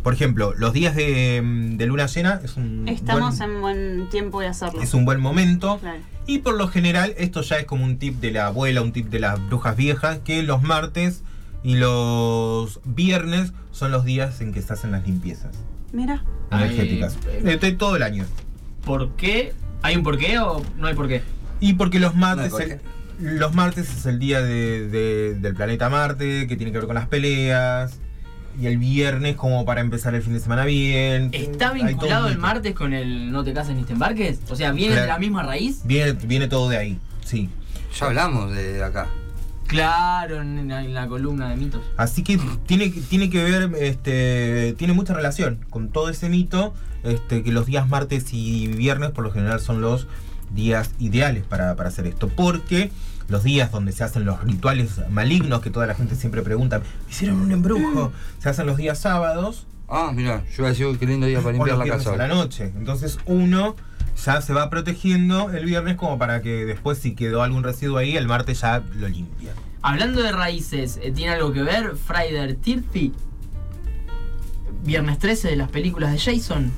Por 0.03 0.13
ejemplo, 0.13 0.53
los 0.57 0.73
días 0.73 0.95
de, 0.95 1.41
mm, 1.43 1.77
de 1.77 1.85
luna 1.85 2.05
llena 2.07 2.39
es 2.43 2.55
un, 2.55 2.87
Estamos 2.87 3.37
buen, 3.37 3.51
en 3.51 3.61
buen 3.61 4.09
tiempo 4.09 4.39
de 4.41 4.47
hacerlo. 4.47 4.81
es 4.81 4.93
un 4.93 5.03
buen 5.05 5.19
momento. 5.19 5.79
Claro. 5.79 5.99
Y 6.25 6.39
por 6.39 6.55
lo 6.55 6.67
general, 6.67 7.13
esto 7.17 7.41
ya 7.41 7.57
es 7.57 7.65
como 7.65 7.83
un 7.85 7.97
tip 7.97 8.19
de 8.19 8.31
la 8.31 8.47
abuela, 8.47 8.81
un 8.81 8.91
tip 8.93 9.07
de 9.09 9.19
las 9.19 9.45
brujas 9.49 9.75
viejas, 9.75 10.19
que 10.23 10.43
los 10.43 10.61
martes 10.61 11.23
y 11.63 11.75
los 11.75 12.79
viernes 12.85 13.53
son 13.71 13.91
los 13.91 14.05
días 14.05 14.39
en 14.41 14.53
que 14.53 14.61
se 14.61 14.71
hacen 14.73 14.91
las 14.91 15.05
limpiezas 15.05 15.55
Mira. 15.91 16.23
energéticas. 16.51 17.17
Eh, 17.27 17.57
Eh, 17.61 17.71
todo 17.73 17.95
el 17.95 18.03
año. 18.03 18.25
¿Por 18.85 19.11
qué? 19.15 19.53
¿Hay 19.81 19.95
un 19.97 20.03
porqué 20.03 20.39
o 20.39 20.61
no 20.77 20.87
hay 20.87 20.95
porqué? 20.95 21.21
Y 21.59 21.73
porque 21.73 21.99
los 21.99 22.15
martes, 22.15 22.51
No 22.51 22.57
hay 22.57 22.67
por 22.67 22.79
el- 23.21 23.39
los 23.39 23.53
martes 23.55 23.89
es 23.89 24.05
el 24.05 24.19
día 24.19 24.41
de- 24.41 24.87
de- 24.87 25.33
del 25.35 25.55
planeta 25.55 25.89
Marte, 25.89 26.47
que 26.47 26.55
tiene 26.55 26.71
que 26.71 26.77
ver 26.77 26.87
con 26.87 26.95
las 26.95 27.07
peleas. 27.07 27.99
Y 28.59 28.65
el 28.67 28.77
viernes 28.77 29.35
como 29.35 29.65
para 29.65 29.81
empezar 29.81 30.15
el 30.15 30.23
fin 30.23 30.33
de 30.33 30.39
semana 30.39 30.65
bien. 30.65 31.29
¿Está 31.31 31.73
vinculado 31.73 32.27
el 32.27 32.35
mito. 32.35 32.41
martes 32.41 32.73
con 32.73 32.93
el 32.93 33.31
no 33.31 33.43
te 33.43 33.53
cases 33.53 33.75
ni 33.75 33.83
te 33.83 33.93
embarques? 33.93 34.39
O 34.49 34.55
sea, 34.55 34.71
¿viene 34.71 34.95
de 34.95 35.07
la 35.07 35.19
misma 35.19 35.43
raíz? 35.43 35.81
Viene, 35.83 36.13
viene 36.13 36.47
todo 36.47 36.69
de 36.69 36.77
ahí, 36.77 36.99
sí. 37.23 37.49
Ya 37.99 38.07
hablamos 38.07 38.51
de 38.55 38.83
acá. 38.83 39.07
Claro, 39.67 40.41
en 40.41 40.67
la, 40.69 40.83
en 40.83 40.93
la 40.93 41.07
columna 41.07 41.49
de 41.49 41.57
mitos. 41.57 41.81
Así 41.97 42.23
que 42.23 42.39
tiene, 42.65 42.89
tiene 42.89 43.29
que 43.29 43.43
ver, 43.43 43.71
este, 43.79 44.73
tiene 44.77 44.93
mucha 44.93 45.13
relación 45.13 45.59
con 45.69 45.89
todo 45.89 46.09
ese 46.09 46.29
mito, 46.29 46.73
este, 47.03 47.43
que 47.43 47.51
los 47.51 47.65
días 47.65 47.87
martes 47.87 48.27
y 48.31 48.67
viernes 48.67 49.11
por 49.11 49.23
lo 49.25 49.31
general 49.31 49.59
son 49.59 49.81
los 49.81 50.07
días 50.51 50.91
ideales 50.99 51.43
para, 51.43 51.75
para 51.75 51.89
hacer 51.89 52.07
esto. 52.07 52.29
Porque 52.29 52.91
los 53.27 53.43
días 53.43 53.71
donde 53.71 53.91
se 53.91 54.03
hacen 54.03 54.25
los 54.25 54.43
rituales 54.43 55.01
malignos, 55.09 55.61
que 55.61 55.69
toda 55.69 55.87
la 55.87 55.95
gente 55.95 56.15
siempre 56.15 56.41
pregunta, 56.41 56.81
¿hicieron 57.09 57.41
un 57.41 57.51
embrujo? 57.51 58.11
Se 58.39 58.49
hacen 58.49 58.65
los 58.65 58.77
días 58.77 58.99
sábados 58.99 59.67
Ah, 59.89 60.11
mira, 60.13 60.43
yo 60.49 60.55
iba 60.59 60.67
a 60.67 60.71
decir 60.71 60.97
qué 60.99 61.05
lindo 61.05 61.27
día 61.27 61.37
para 61.39 61.49
o 61.49 61.51
limpiar 61.53 61.77
los 61.77 61.87
la 61.87 61.93
casa. 61.97 62.13
a 62.13 62.17
la 62.17 62.27
noche. 62.27 62.73
Entonces 62.77 63.19
uno 63.25 63.75
ya 64.25 64.41
se 64.41 64.51
va 64.51 64.69
protegiendo 64.69 65.49
el 65.51 65.65
viernes 65.65 65.95
como 65.95 66.17
para 66.17 66.41
que 66.41 66.65
después 66.65 66.97
si 66.97 67.15
quedó 67.15 67.41
algún 67.41 67.63
residuo 67.63 67.97
ahí, 67.97 68.17
el 68.17 68.27
martes 68.27 68.61
ya 68.61 68.83
lo 68.95 69.07
limpia. 69.07 69.53
Hablando 69.81 70.21
de 70.21 70.31
raíces, 70.33 70.99
eh, 71.01 71.11
¿tiene 71.11 71.33
algo 71.33 71.53
que 71.53 71.61
ver 71.61 71.95
Friday 71.95 72.57
30? 72.61 73.17
Viernes 74.83 75.19
13 75.19 75.49
de 75.49 75.55
las 75.55 75.69
películas 75.69 76.11
de 76.11 76.19
Jason. 76.19 76.71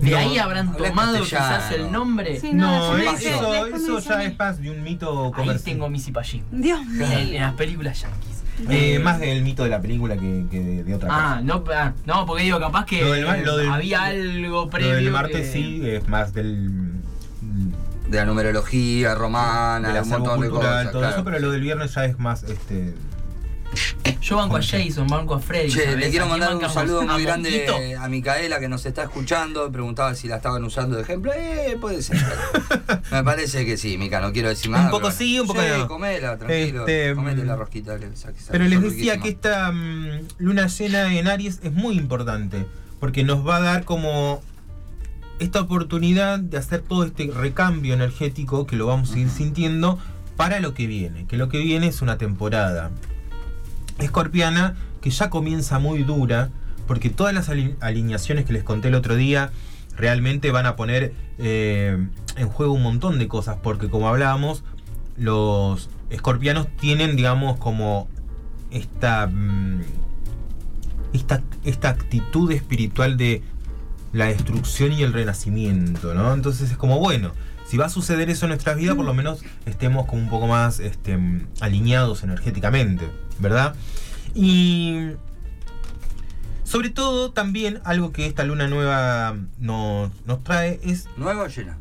¿De 0.00 0.10
No, 0.10 0.16
ahí 0.16 0.38
habrán 0.38 0.76
tomado 0.76 1.22
quizás 1.22 1.72
el 1.72 1.90
nombre? 1.90 2.40
Sí, 2.40 2.52
No, 2.52 2.96
no, 2.96 3.16
sí, 3.16 3.26
eso, 3.26 3.98
ya 4.00 4.22
es 4.22 4.38
más 4.38 4.60
de 4.60 4.70
un 4.70 4.82
mito 4.82 5.26
Ahí 5.26 5.32
comercial. 5.32 5.62
tengo 5.64 5.90
mi 5.90 5.98
cipallín. 6.00 6.44
Dios 6.50 6.84
mío. 6.86 7.06
En, 7.10 7.34
en 7.34 7.40
las 7.42 7.54
películas 7.54 8.00
yankees. 8.00 8.38
Eh, 8.68 8.98
más 8.98 9.20
del 9.20 9.42
mito 9.42 9.62
de 9.62 9.70
la 9.70 9.80
película 9.80 10.16
que, 10.16 10.44
que 10.50 10.58
de, 10.60 10.82
de 10.84 10.94
otra 10.94 11.08
Ah, 11.12 11.28
cosa. 11.34 11.40
no, 11.42 11.64
ah, 11.72 11.92
no, 12.06 12.26
porque 12.26 12.42
digo, 12.42 12.58
capaz 12.58 12.86
que 12.86 13.02
Lo 13.02 13.12
del 13.12 13.44
lo 13.44 13.56
del- 13.56 13.70
había 13.70 14.02
algo 14.04 14.64
Lo 14.64 14.70
previo. 14.70 14.94
del 14.96 15.10
martes 15.12 15.46
que- 15.46 15.52
sí 15.52 15.80
es 15.84 16.08
más 16.08 16.32
del 16.34 16.92
De 18.08 18.16
la 18.16 18.24
numerología 18.24 19.14
romana, 19.14 19.88
del 19.88 19.96
de 19.96 20.02
un 20.02 20.08
montón 20.08 20.40
de 20.40 20.48
cultural, 20.48 20.72
cosas. 20.78 20.92
todo 20.92 21.00
claro. 21.02 21.14
eso, 21.14 21.24
pero 21.24 21.38
lo 21.38 21.50
del 21.52 21.60
viernes 21.60 21.94
ya 21.94 22.04
es 22.04 22.18
más 22.18 22.42
este 22.42 22.94
Yo 24.20 24.36
banco 24.36 24.56
a 24.56 24.62
Jason, 24.62 25.06
banco 25.06 25.34
a 25.34 25.40
Freddy. 25.40 25.70
Che, 25.70 25.96
le 25.96 26.10
quiero 26.10 26.26
¿A 26.26 26.28
quién 26.28 26.40
mandar 26.40 26.56
un 26.56 26.72
saludo 26.72 27.00
¿A 27.02 27.04
muy 27.04 27.22
grande 27.22 27.96
a 27.98 28.08
Micaela 28.08 28.58
que 28.60 28.68
nos 28.68 28.84
está 28.84 29.04
escuchando. 29.04 29.70
Preguntaba 29.70 30.14
si 30.14 30.28
la 30.28 30.36
estaban 30.36 30.64
usando 30.64 30.96
de 30.96 31.02
ejemplo. 31.02 31.32
Eh, 31.34 31.76
puede 31.80 32.02
ser. 32.02 32.18
Me 33.12 33.22
parece 33.24 33.64
que 33.64 33.76
sí, 33.76 33.96
Mica, 33.96 34.20
no 34.20 34.32
quiero 34.32 34.48
decir 34.48 34.70
nada. 34.70 34.84
Un 34.84 34.90
poco 34.90 35.04
pero 35.04 35.16
sí, 35.16 35.38
un 35.40 35.46
poco 35.46 35.60
sí, 35.62 35.66
no. 35.78 35.88
comela, 35.88 36.36
tranquilo. 36.36 36.80
Este, 36.86 37.14
comete 37.14 37.42
mm, 37.42 37.46
la 37.46 37.56
rosquita. 37.56 37.98
Que, 37.98 38.16
sa- 38.16 38.32
que 38.32 38.40
sa- 38.40 38.52
Pero 38.52 38.64
les 38.64 38.82
decía 38.82 39.18
que 39.18 39.28
esta 39.30 39.70
mm, 39.72 40.26
luna 40.38 40.66
llena 40.66 41.14
en 41.14 41.28
Aries 41.28 41.60
es 41.62 41.72
muy 41.72 41.96
importante, 41.96 42.66
porque 43.00 43.24
nos 43.24 43.46
va 43.46 43.56
a 43.56 43.60
dar 43.60 43.84
como 43.84 44.42
esta 45.38 45.60
oportunidad 45.60 46.38
de 46.38 46.58
hacer 46.58 46.80
todo 46.82 47.04
este 47.04 47.30
recambio 47.32 47.94
energético 47.94 48.66
que 48.66 48.76
lo 48.76 48.86
vamos 48.86 49.12
a 49.14 49.18
ir 49.18 49.30
sintiendo 49.30 49.98
para 50.36 50.60
lo 50.60 50.74
que 50.74 50.86
viene, 50.86 51.26
que 51.26 51.36
lo 51.36 51.48
que 51.48 51.58
viene 51.58 51.86
es 51.88 52.02
una 52.02 52.18
temporada 52.18 52.90
escorpiana 53.98 54.76
que 55.00 55.10
ya 55.10 55.30
comienza 55.30 55.78
muy 55.78 56.02
dura, 56.02 56.50
porque 56.86 57.10
todas 57.10 57.34
las 57.34 57.48
ali- 57.48 57.76
alineaciones 57.80 58.44
que 58.44 58.52
les 58.52 58.62
conté 58.64 58.88
el 58.88 58.94
otro 58.94 59.16
día 59.16 59.50
realmente 59.96 60.50
van 60.50 60.66
a 60.66 60.76
poner 60.76 61.12
eh, 61.38 61.98
en 62.36 62.48
juego 62.48 62.72
un 62.72 62.82
montón 62.82 63.18
de 63.18 63.28
cosas, 63.28 63.56
porque 63.62 63.88
como 63.88 64.08
hablábamos, 64.08 64.62
los 65.16 65.90
escorpianos 66.10 66.68
tienen, 66.80 67.16
digamos, 67.16 67.58
como 67.58 68.08
esta, 68.70 69.26
mm, 69.26 69.80
esta, 71.12 71.42
esta 71.64 71.88
actitud 71.90 72.50
espiritual 72.52 73.16
de 73.16 73.42
la 74.12 74.26
destrucción 74.26 74.92
y 74.92 75.02
el 75.02 75.12
renacimiento, 75.12 76.14
¿no? 76.14 76.32
Entonces 76.32 76.70
es 76.70 76.76
como, 76.76 76.98
bueno, 76.98 77.32
si 77.66 77.76
va 77.76 77.86
a 77.86 77.90
suceder 77.90 78.30
eso 78.30 78.46
en 78.46 78.50
nuestras 78.50 78.76
vidas, 78.76 78.94
por 78.96 79.04
lo 79.04 79.12
menos 79.14 79.40
estemos 79.66 80.06
como 80.06 80.22
un 80.22 80.30
poco 80.30 80.46
más 80.46 80.80
este, 80.80 81.16
mm, 81.16 81.46
alineados 81.60 82.22
energéticamente, 82.22 83.04
¿verdad? 83.38 83.74
Y 84.34 85.10
sobre 86.64 86.90
todo 86.90 87.30
también 87.32 87.80
algo 87.84 88.12
que 88.12 88.26
esta 88.26 88.44
luna 88.44 88.68
nueva 88.68 89.36
nos, 89.58 90.10
nos 90.26 90.44
trae 90.44 90.80
es 90.84 91.08
¿Nueva 91.16 91.44
o 91.44 91.46
llena? 91.48 91.78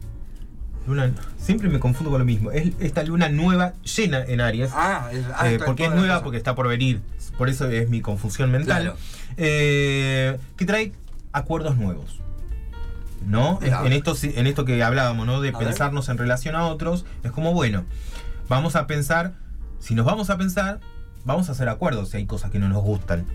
luna, 0.87 1.11
siempre 1.37 1.67
me 1.67 1.79
confundo 1.79 2.09
con 2.11 2.19
lo 2.19 2.25
mismo, 2.25 2.51
es 2.51 2.71
esta 2.79 3.03
luna 3.03 3.27
nueva 3.27 3.73
llena 3.83 4.23
en 4.23 4.39
Aries. 4.39 4.71
Ah, 4.73 5.09
es, 5.11 5.25
ah, 5.35 5.51
Eh, 5.51 5.59
porque 5.65 5.85
es 5.85 5.91
nueva, 5.93 6.23
porque 6.23 6.37
está 6.37 6.55
por 6.55 6.67
venir. 6.69 7.01
Por 7.37 7.49
eso 7.49 7.67
es 7.69 7.89
mi 7.89 7.99
confusión 7.99 8.49
mental. 8.51 8.83
Claro. 8.83 8.97
Eh, 9.35 10.37
que 10.55 10.65
trae 10.65 10.93
acuerdos 11.33 11.75
nuevos. 11.75 12.21
¿No? 13.25 13.59
En 13.61 13.91
esto, 13.91 14.15
en 14.23 14.47
esto 14.47 14.63
que 14.63 14.81
hablábamos, 14.81 15.27
¿no? 15.27 15.41
De 15.41 15.49
A 15.49 15.57
ver. 15.57 15.67
pensarnos 15.67 16.07
en 16.07 16.17
relación 16.17 16.55
a 16.55 16.65
otros. 16.67 17.05
Es 17.23 17.31
como, 17.31 17.51
bueno, 17.53 17.83
vamos 18.47 18.77
a 18.77 18.87
pensar. 18.87 19.33
Si 19.79 19.93
nos 19.93 20.05
vamos 20.05 20.29
a 20.29 20.37
pensar, 20.37 20.79
vamos 21.25 21.49
a 21.49 21.51
hacer 21.53 21.69
acuerdos 21.69 22.09
si 22.09 22.17
hay 22.17 22.25
cosas 22.25 22.51
que 22.51 22.59
no 22.59 22.69
nos 22.69 22.83
gustan. 22.83 23.25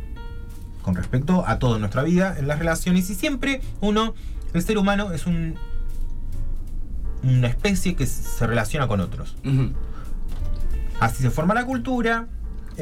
Con 0.82 0.94
respecto 0.96 1.46
a 1.46 1.58
todo 1.58 1.76
en 1.76 1.80
nuestra 1.80 2.02
vida, 2.02 2.36
en 2.38 2.48
las 2.48 2.58
relaciones. 2.58 3.08
Y 3.08 3.14
siempre 3.14 3.60
uno, 3.80 4.14
el 4.52 4.62
ser 4.62 4.78
humano 4.78 5.12
es 5.12 5.26
un. 5.26 5.56
Una 7.22 7.46
especie 7.46 7.94
que 7.94 8.04
se 8.06 8.46
relaciona 8.46 8.88
con 8.88 9.00
otros. 9.00 9.36
Así 10.98 11.22
se 11.22 11.30
forma 11.30 11.54
la 11.54 11.64
cultura. 11.64 12.26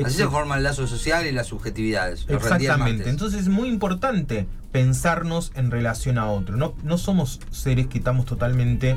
Así 0.02 0.16
se 0.16 0.28
forma 0.28 0.56
el 0.56 0.62
lazo 0.62 0.86
social 0.86 1.26
y 1.26 1.32
las 1.32 1.48
subjetividades. 1.48 2.24
Exactamente. 2.28 3.10
Entonces 3.10 3.42
es 3.42 3.48
muy 3.48 3.68
importante 3.68 4.46
pensarnos 4.72 5.52
en 5.56 5.70
relación 5.70 6.16
a 6.16 6.30
otro. 6.30 6.56
No, 6.56 6.74
no 6.84 6.96
somos 6.96 7.40
seres 7.50 7.86
que 7.88 7.98
estamos 7.98 8.24
totalmente 8.24 8.96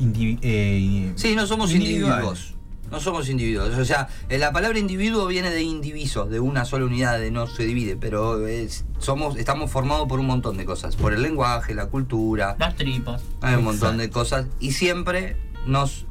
eh, 0.00 1.12
Sí, 1.16 1.34
no 1.34 1.46
somos 1.46 1.72
individuos. 1.72 2.54
No 2.90 3.00
somos 3.00 3.28
individuos. 3.28 3.76
O 3.76 3.84
sea, 3.84 4.08
eh, 4.28 4.38
la 4.38 4.52
palabra 4.52 4.78
individuo 4.78 5.26
viene 5.26 5.50
de 5.50 5.62
indiviso, 5.62 6.26
de 6.26 6.38
una 6.40 6.64
sola 6.64 6.84
unidad, 6.84 7.18
de 7.18 7.30
no 7.32 7.46
se 7.48 7.64
divide, 7.64 7.96
pero 7.96 8.46
es- 8.46 8.84
somos, 8.98 9.36
estamos 9.36 9.70
formados 9.70 10.06
por 10.08 10.20
un 10.20 10.26
montón 10.26 10.56
de 10.56 10.64
cosas. 10.64 10.94
Por 10.96 11.12
el 11.12 11.22
lenguaje, 11.22 11.74
la 11.74 11.86
cultura, 11.86 12.54
Las 12.58 12.76
tripas. 12.76 13.22
hay 13.40 13.56
un 13.56 13.64
montón 13.64 13.96
de 13.98 14.08
cosas. 14.10 14.46
Y 14.60 14.72
siempre 14.72 15.36
nos 15.66 16.06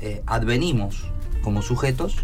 eh, 0.00 0.22
advenimos 0.26 1.04
como 1.42 1.62
sujetos 1.62 2.16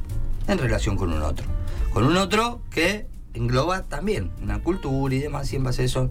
en 0.49 0.59
relación 0.59 0.97
con 0.97 1.13
un 1.13 1.23
otro. 1.23 1.47
Con 1.93 2.05
un 2.05 2.17
otro 2.17 2.61
que 2.71 3.07
engloba 3.33 3.83
también 3.83 4.31
una 4.43 4.61
cultura 4.61 5.15
y 5.15 5.19
demás, 5.21 5.53
y 5.53 5.57
en 5.57 5.65
base 5.65 5.83
a 5.83 5.85
eso 5.85 6.11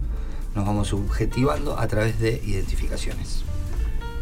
nos 0.54 0.64
vamos 0.66 0.88
subjetivando 0.88 1.78
a 1.78 1.86
través 1.86 2.18
de 2.18 2.40
identificaciones. 2.46 3.44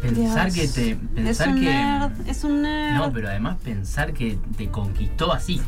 Pensar 0.09 0.51
Dios. 0.51 0.73
que 0.73 0.81
te. 0.81 0.95
Pensar 0.95 1.47
es 1.47 1.53
un 1.53 1.59
que. 1.61 1.69
nerd, 1.69 2.11
es 2.27 2.43
un 2.43 2.61
nerd. 2.61 2.95
No, 2.97 3.11
pero 3.13 3.29
además 3.29 3.57
pensar 3.63 4.13
que 4.13 4.37
te 4.57 4.67
conquistó 4.69 5.31
así. 5.33 5.61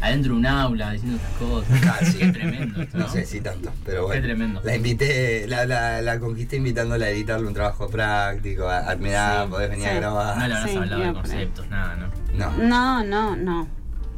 adentro 0.00 0.32
de 0.34 0.38
un 0.40 0.46
aula 0.46 0.92
diciendo 0.92 1.16
estas 1.16 1.32
cosas. 1.38 1.80
Ah, 1.86 2.04
sí. 2.04 2.18
Qué 2.18 2.26
tremendo. 2.28 2.82
esto, 2.82 2.98
No 2.98 3.08
sé 3.08 3.24
si 3.24 3.40
tanto, 3.40 3.72
pero 3.84 4.06
bueno. 4.06 4.20
Qué 4.20 4.26
tremendo. 4.26 4.60
La 4.64 4.76
invité, 4.76 5.46
la, 5.48 5.64
la, 5.66 6.02
la 6.02 6.18
conquisté 6.20 6.56
invitándola 6.56 7.06
a 7.06 7.10
editarle 7.10 7.46
un 7.46 7.54
trabajo 7.54 7.88
práctico. 7.88 8.68
A, 8.68 8.90
a- 8.90 8.96
mirá, 8.96 9.44
Sí, 9.44 9.50
podés 9.50 9.70
venir 9.70 9.86
a 9.86 9.90
sí. 9.90 9.96
grabar. 9.96 10.36
No 10.38 10.48
le 10.48 10.54
habrás 10.54 10.70
Sí, 10.70 10.76
hablado 10.76 11.02
de 11.02 11.12
conceptos, 11.14 11.68
nada, 11.68 11.96
¿no? 11.96 12.06
No, 12.36 12.56
No, 12.58 13.04
no, 13.04 13.36
no. 13.36 13.68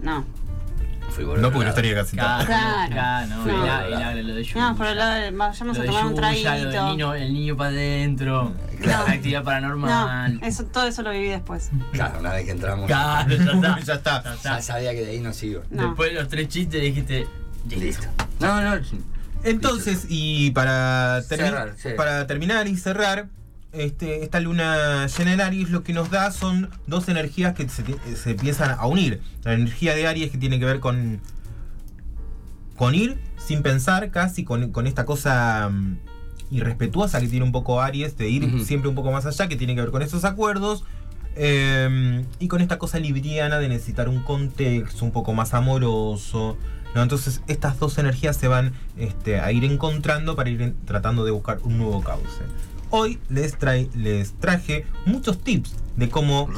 No. 0.02 0.24
Fui 1.10 1.24
por 1.24 1.38
No, 1.38 1.50
porque 1.50 1.64
no 1.64 1.70
estaría 1.70 1.94
casi 1.94 2.16
Claro, 2.16 2.46
Claro. 2.46 2.92
claro, 2.92 3.26
no, 3.28 4.22
lo 4.22 4.34
de 4.34 4.44
Yuya. 4.44 4.68
No, 4.70 4.76
por 4.76 4.86
el 4.86 4.98
lado 4.98 5.14
de 5.14 5.30
vayamos 5.30 5.76
Lo 5.78 5.82
a 5.82 5.86
tomar 5.86 6.06
un 6.06 6.14
traguito. 6.14 6.88
niño, 6.90 7.14
el 7.14 7.32
niño 7.32 7.56
para 7.56 7.70
adentro, 7.70 8.52
Claro. 8.80 9.06
la 9.08 9.12
actividad 9.14 9.42
paranormal. 9.44 10.40
No, 10.40 10.46
eso, 10.46 10.64
todo 10.66 10.86
eso 10.86 11.02
lo 11.02 11.10
viví 11.10 11.28
después. 11.28 11.70
Claro, 11.92 12.20
una 12.20 12.32
vez 12.32 12.44
que 12.44 12.50
entramos, 12.52 12.86
Claro, 12.86 13.28
ya 13.30 13.34
está. 13.36 13.78
Ya 13.84 13.94
está. 13.94 14.22
Ya 14.24 14.34
está. 14.34 14.56
ya 14.56 14.62
sabía 14.62 14.92
que 14.92 15.04
de 15.04 15.10
ahí 15.12 15.20
no 15.20 15.32
sigo. 15.32 15.62
No. 15.70 15.86
Después 15.88 16.10
de 16.12 16.20
los 16.20 16.28
tres 16.28 16.48
chistes 16.48 16.80
dijiste, 16.80 17.26
Listo. 17.68 18.06
No, 18.40 18.60
no. 18.62 18.80
Entonces, 19.44 20.06
y 20.08 20.50
para, 20.52 21.20
termi- 21.22 21.36
Cerrar, 21.36 21.74
sí. 21.76 21.88
para 21.96 22.26
terminar 22.26 22.66
y 22.66 22.76
cerrar, 22.76 23.26
este, 23.72 24.22
esta 24.24 24.40
luna 24.40 25.06
llena 25.06 25.32
en 25.34 25.40
Aries 25.40 25.70
lo 25.70 25.82
que 25.82 25.92
nos 25.92 26.10
da 26.10 26.30
son 26.32 26.70
dos 26.86 27.08
energías 27.08 27.54
que 27.54 27.68
se, 27.68 27.82
ti- 27.82 27.96
se 28.16 28.30
empiezan 28.32 28.70
a 28.78 28.86
unir. 28.86 29.20
La 29.44 29.54
energía 29.54 29.94
de 29.94 30.06
Aries 30.06 30.30
que 30.30 30.38
tiene 30.38 30.58
que 30.58 30.64
ver 30.64 30.80
con, 30.80 31.20
con 32.76 32.94
ir 32.94 33.18
sin 33.36 33.62
pensar, 33.62 34.10
casi 34.10 34.44
con, 34.44 34.72
con 34.72 34.86
esta 34.86 35.04
cosa 35.04 35.68
mm, 35.70 35.96
irrespetuosa 36.50 37.20
que 37.20 37.28
tiene 37.28 37.44
un 37.44 37.52
poco 37.52 37.80
Aries, 37.80 38.16
de 38.16 38.28
ir 38.28 38.64
siempre 38.64 38.88
un 38.88 38.94
poco 38.94 39.10
más 39.12 39.26
allá, 39.26 39.48
que 39.48 39.56
tiene 39.56 39.74
que 39.74 39.80
ver 39.82 39.90
con 39.90 40.02
esos 40.02 40.24
acuerdos. 40.24 40.84
eh, 41.36 42.24
y 42.40 42.48
con 42.48 42.60
esta 42.60 42.78
cosa 42.78 42.98
libriana 42.98 43.58
de 43.58 43.68
necesitar 43.68 44.08
un 44.08 44.22
contexto 44.22 45.04
un 45.04 45.12
poco 45.12 45.34
más 45.34 45.54
amoroso. 45.54 46.56
¿no? 46.94 47.02
Entonces 47.02 47.42
estas 47.48 47.78
dos 47.78 47.98
energías 47.98 48.36
se 48.36 48.48
van 48.48 48.72
este, 48.96 49.40
a 49.40 49.52
ir 49.52 49.64
encontrando 49.64 50.34
para 50.36 50.48
ir 50.50 50.74
tratando 50.86 51.24
de 51.24 51.30
buscar 51.32 51.58
un 51.64 51.76
nuevo 51.78 52.02
cauce. 52.02 52.42
Hoy 52.90 53.18
les, 53.28 53.56
trae, 53.58 53.88
les 53.94 54.32
traje 54.34 54.86
muchos 55.04 55.38
tips 55.40 55.74
de 55.96 56.08
cómo 56.08 56.48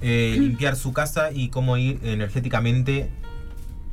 eh, 0.00 0.36
limpiar 0.38 0.76
su 0.76 0.92
casa 0.92 1.30
y 1.32 1.50
cómo 1.50 1.76
ir 1.76 2.00
energéticamente 2.02 3.10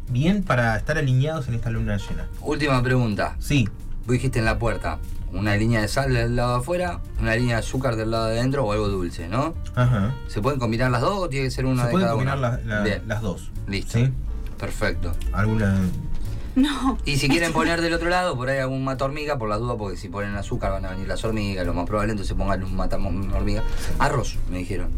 bien 0.10 0.44
para 0.44 0.76
estar 0.78 0.98
alineados 0.98 1.48
en 1.48 1.56
esta 1.56 1.70
luna 1.70 1.98
llena. 1.98 2.28
Última 2.42 2.82
pregunta. 2.82 3.36
Sí, 3.40 3.68
Vos 4.06 4.14
dijiste 4.14 4.38
en 4.38 4.46
la 4.46 4.60
puerta, 4.60 5.00
una 5.34 5.56
línea 5.56 5.82
de 5.82 5.88
sal 5.88 6.14
del 6.14 6.36
lado 6.36 6.54
de 6.54 6.60
afuera, 6.60 7.02
una 7.20 7.36
línea 7.36 7.56
de 7.56 7.60
azúcar 7.62 7.96
del 7.96 8.12
lado 8.12 8.26
de 8.28 8.38
adentro 8.40 8.64
o 8.64 8.72
algo 8.72 8.88
dulce, 8.88 9.28
¿no? 9.28 9.56
ajá. 9.76 10.14
¿Se 10.28 10.42
pueden 10.42 10.60
combinar 10.60 10.92
las 10.92 11.02
dos 11.02 11.18
o 11.18 11.28
tiene 11.30 11.46
que 11.48 11.52
ser 11.52 11.66
una 11.66 11.82
Se 11.84 11.88
de 11.88 11.92
pueden 11.92 12.06
cada 12.08 12.14
combinar 12.16 12.38
una? 12.38 12.50
la- 12.52 12.60
la- 12.78 12.84
Bien, 12.84 13.02
las 13.08 13.22
dos. 13.24 13.50
listo. 13.68 13.98
¿Sí? 13.98 14.12
Perfecto. 14.60 15.12
¿Alguna? 15.34 15.76
No. 16.56 16.98
Y 17.06 17.18
si 17.18 17.28
quieren 17.28 17.52
poner 17.54 17.82
del 17.82 17.94
otro 17.94 18.10
lado, 18.10 18.36
por 18.36 18.50
ahí 18.50 18.60
algún 18.60 18.84
mata 18.84 19.06
hormiga, 19.06 19.38
por 19.38 19.50
las 19.50 19.60
dudas, 19.60 19.76
porque 19.78 19.98
si 19.98 20.08
ponen 20.10 20.36
azúcar 20.36 20.72
van 20.72 20.86
a 20.86 20.92
venir 20.92 21.08
las 21.08 21.24
hormigas, 21.26 21.66
lo 21.66 21.74
más 21.74 21.86
probable, 21.86 22.12
entonces 22.14 22.36
pongan 22.36 22.64
un 22.64 22.76
mata 22.76 22.98
hormiga. 22.98 23.64
Arroz, 24.00 24.38
me 24.50 24.60
dijeron. 24.60 24.90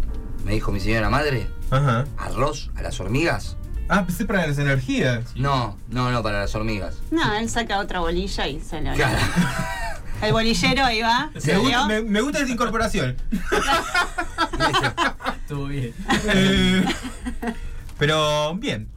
Me 0.45 0.53
dijo 0.53 0.71
mi 0.71 0.79
señora 0.79 1.09
madre, 1.09 1.47
Ajá. 1.71 2.05
arroz 2.17 2.69
a 2.75 2.81
las 2.81 2.99
hormigas. 2.99 3.57
Ah, 3.89 4.05
pensé 4.05 4.25
para 4.25 4.45
las 4.47 4.57
energías. 4.59 5.35
No, 5.35 5.77
no, 5.89 6.11
no, 6.11 6.21
para 6.23 6.41
las 6.41 6.53
hormigas. 6.55 6.97
No, 7.11 7.33
él 7.35 7.49
saca 7.49 7.79
otra 7.79 7.99
bolilla 8.01 8.47
y 8.47 8.59
se 8.61 8.79
le 8.81 8.93
Claro. 8.93 9.17
El 10.21 10.31
bolillero 10.33 10.83
ahí 10.83 11.01
va. 11.01 11.29
Me 11.33 11.41
¿se 11.41 11.57
gusta, 11.57 11.85
me- 11.87 12.01
me 12.01 12.21
gusta 12.21 12.39
esta 12.39 12.51
incorporación. 12.51 13.15
estuvo 15.41 15.65
bien. 15.67 15.93
Eh, 16.27 16.85
pero 17.97 18.55
bien. 18.55 18.89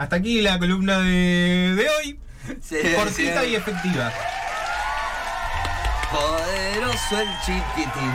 Hasta 0.00 0.16
aquí 0.16 0.40
la 0.40 0.58
columna 0.58 0.98
de, 1.00 1.74
de 1.76 1.86
hoy. 1.90 2.18
Sí, 2.62 2.76
Cortita 2.96 3.42
sí. 3.42 3.48
y 3.50 3.54
efectiva. 3.54 4.10
Poderoso 6.10 7.20
el 7.20 7.28
chiquitín. 7.44 8.10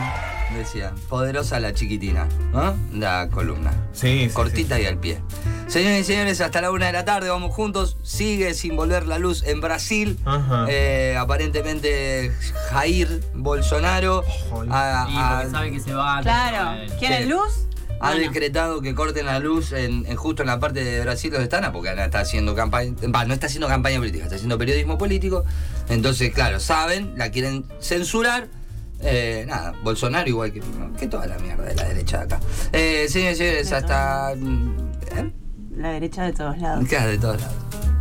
Decía, 0.57 0.93
poderosa 1.09 1.59
la 1.59 1.73
chiquitina, 1.75 2.27
¿no? 2.51 2.75
La 2.91 3.29
columna. 3.29 3.71
Sí, 3.93 4.25
sí, 4.27 4.33
Cortita 4.33 4.79
y 4.79 4.85
al 4.87 4.97
pie. 4.97 5.19
Señores 5.67 6.01
y 6.01 6.03
señores, 6.05 6.41
hasta 6.41 6.59
la 6.61 6.71
una 6.71 6.87
de 6.87 6.93
la 6.93 7.05
tarde 7.05 7.29
vamos 7.29 7.53
juntos. 7.53 7.97
Sigue 8.01 8.55
sin 8.55 8.75
volver 8.75 9.05
la 9.05 9.19
luz 9.19 9.43
en 9.43 9.61
Brasil. 9.61 10.17
Ajá. 10.25 10.65
Eh, 10.67 11.15
aparentemente 11.19 12.31
Jair 12.71 13.21
Bolsonaro 13.35 14.23
Y 14.65 14.69
ha- 14.71 15.35
porque 15.37 15.51
sabe 15.51 15.71
que 15.71 15.79
se 15.79 15.93
va. 15.93 16.19
Claro. 16.23 16.81
¿Quieren 16.97 17.29
luz? 17.29 17.67
Ha 17.99 18.11
Bueno. 18.11 18.27
decretado 18.27 18.81
que 18.81 18.93
corten 18.93 19.25
la 19.25 19.39
luz 19.39 19.71
en, 19.71 20.05
en 20.05 20.15
justo 20.15 20.43
en 20.43 20.47
la 20.47 20.59
parte 20.59 20.83
de 20.83 21.01
Brasil 21.01 21.31
donde 21.31 21.45
están, 21.45 21.71
porque 21.71 21.89
Ana 21.89 22.05
está 22.05 22.19
haciendo 22.19 22.53
campaña, 22.55 22.93
no 23.27 23.33
está 23.33 23.47
haciendo 23.47 23.67
campaña 23.67 23.97
política, 23.99 24.23
está 24.25 24.35
haciendo 24.35 24.57
periodismo 24.57 24.97
político. 24.97 25.43
Entonces, 25.89 26.33
claro, 26.33 26.59
saben, 26.59 27.13
la 27.17 27.29
quieren 27.31 27.65
censurar. 27.79 28.47
Eh, 29.01 29.43
nada, 29.47 29.73
Bolsonaro 29.83 30.27
igual 30.27 30.51
que, 30.53 30.61
que 30.97 31.07
toda 31.07 31.27
la 31.27 31.37
mierda 31.39 31.63
de 31.65 31.75
la 31.75 31.83
derecha 31.83 32.19
de 32.19 32.23
acá. 32.23 32.39
Eh, 32.71 33.07
señores 33.09 33.37
señores, 33.37 33.71
hasta... 33.71 34.33
¿eh? 34.33 35.31
La 35.75 35.89
derecha 35.91 36.23
de 36.23 36.31
todos 36.33 36.57
lados. 36.57 36.87
Claro, 36.87 37.09
de 37.11 37.17
todos 37.17 37.41
lados. 37.41 37.55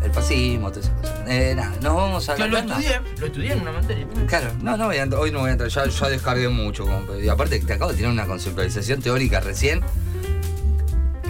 El 0.04 0.12
fascismo, 0.12 0.68
todas 0.70 0.84
esas 0.86 1.00
cosas. 1.00 1.20
Eh, 1.28 1.54
nada, 1.56 1.72
nos 1.80 1.94
vamos 1.94 2.28
a 2.28 2.36
Yo 2.36 2.44
la 2.46 2.50
lo 2.50 2.56
tanda. 2.58 2.78
estudié, 2.78 3.00
lo 3.20 3.26
estudié 3.26 3.52
en 3.52 3.60
una 3.62 3.72
materia. 3.72 4.06
Claro, 4.28 4.50
no, 4.62 4.76
no 4.76 4.86
voy 4.86 4.96
a 4.96 5.02
entrar, 5.02 5.22
hoy 5.22 5.30
no 5.32 5.38
voy 5.40 5.48
a 5.48 5.52
entrar, 5.52 5.70
ya, 5.70 5.86
ya 5.86 6.08
descargué 6.08 6.48
mucho. 6.48 6.84
como- 6.84 7.16
y 7.18 7.28
aparte 7.28 7.58
te 7.60 7.72
acabo 7.72 7.90
de 7.90 7.96
tirar 7.96 8.12
una 8.12 8.26
conceptualización 8.26 9.00
teórica 9.00 9.40
recién. 9.40 9.80